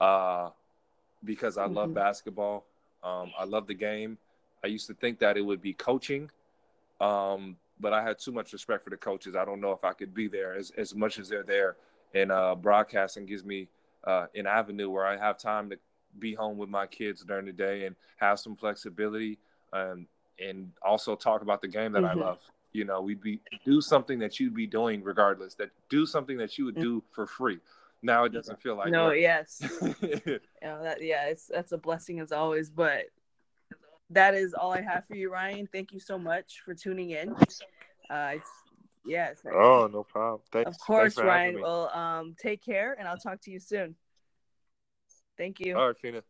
uh, 0.00 0.50
because 1.24 1.58
I 1.58 1.64
mm-hmm. 1.64 1.74
love 1.74 1.94
basketball. 1.94 2.64
Um, 3.02 3.32
I 3.38 3.44
love 3.44 3.66
the 3.66 3.74
game. 3.74 4.18
I 4.62 4.68
used 4.68 4.86
to 4.86 4.94
think 4.94 5.18
that 5.18 5.36
it 5.36 5.42
would 5.42 5.60
be 5.60 5.74
coaching, 5.74 6.30
um, 7.00 7.56
but 7.80 7.92
I 7.92 8.02
had 8.02 8.18
too 8.18 8.32
much 8.32 8.52
respect 8.52 8.84
for 8.84 8.90
the 8.90 8.96
coaches. 8.96 9.36
I 9.36 9.44
don't 9.44 9.60
know 9.60 9.72
if 9.72 9.84
I 9.84 9.92
could 9.92 10.14
be 10.14 10.26
there 10.26 10.54
as, 10.54 10.72
as 10.78 10.94
much 10.94 11.18
as 11.18 11.28
they're 11.28 11.42
there. 11.42 11.76
And 12.14 12.32
uh, 12.32 12.54
broadcasting 12.54 13.26
gives 13.26 13.44
me 13.44 13.68
uh, 14.04 14.26
an 14.34 14.46
avenue 14.46 14.88
where 14.88 15.04
I 15.04 15.18
have 15.18 15.36
time 15.36 15.68
to 15.70 15.78
be 16.18 16.32
home 16.32 16.56
with 16.56 16.70
my 16.70 16.86
kids 16.86 17.24
during 17.24 17.44
the 17.44 17.52
day 17.52 17.84
and 17.84 17.96
have 18.16 18.38
some 18.38 18.56
flexibility 18.56 19.38
um, 19.72 20.06
and 20.38 20.70
also 20.82 21.16
talk 21.16 21.42
about 21.42 21.62
the 21.62 21.68
game 21.68 21.92
that 21.92 22.02
mm-hmm. 22.02 22.18
I 22.18 22.26
love. 22.26 22.38
You 22.72 22.84
know, 22.84 23.00
we'd 23.00 23.20
be 23.20 23.40
do 23.64 23.80
something 23.80 24.18
that 24.18 24.40
you'd 24.40 24.54
be 24.54 24.66
doing 24.66 25.02
regardless. 25.02 25.54
That 25.54 25.70
do 25.88 26.06
something 26.06 26.36
that 26.38 26.58
you 26.58 26.64
would 26.64 26.74
do 26.74 27.04
for 27.12 27.26
free. 27.26 27.60
Now 28.02 28.24
it 28.24 28.32
doesn't 28.32 28.60
feel 28.60 28.76
like 28.76 28.90
no. 28.90 29.06
Work. 29.06 29.18
Yes. 29.18 29.60
you 29.82 30.40
know, 30.60 30.82
that 30.82 30.98
yeah, 31.00 31.26
it's 31.26 31.46
that's 31.46 31.72
a 31.72 31.78
blessing 31.78 32.18
as 32.18 32.32
always. 32.32 32.70
But 32.70 33.04
that 34.10 34.34
is 34.34 34.54
all 34.54 34.72
I 34.72 34.80
have 34.80 35.06
for 35.06 35.16
you, 35.16 35.32
Ryan. 35.32 35.68
Thank 35.72 35.92
you 35.92 36.00
so 36.00 36.18
much 36.18 36.62
for 36.64 36.74
tuning 36.74 37.10
in. 37.10 37.34
Uh, 38.10 38.34
yes. 39.06 39.38
Oh, 39.50 39.88
no 39.90 40.02
problem. 40.02 40.40
Thanks. 40.52 40.70
Of 40.70 40.78
course, 40.80 41.16
Ryan. 41.16 41.60
Well, 41.60 41.88
um, 41.96 42.36
take 42.38 42.62
care, 42.62 42.96
and 42.98 43.08
I'll 43.08 43.16
talk 43.16 43.40
to 43.42 43.50
you 43.50 43.60
soon. 43.60 43.94
Thank 45.38 45.60
you. 45.60 45.76
All 45.76 45.88
right, 45.88 45.98
Fina. 45.98 46.22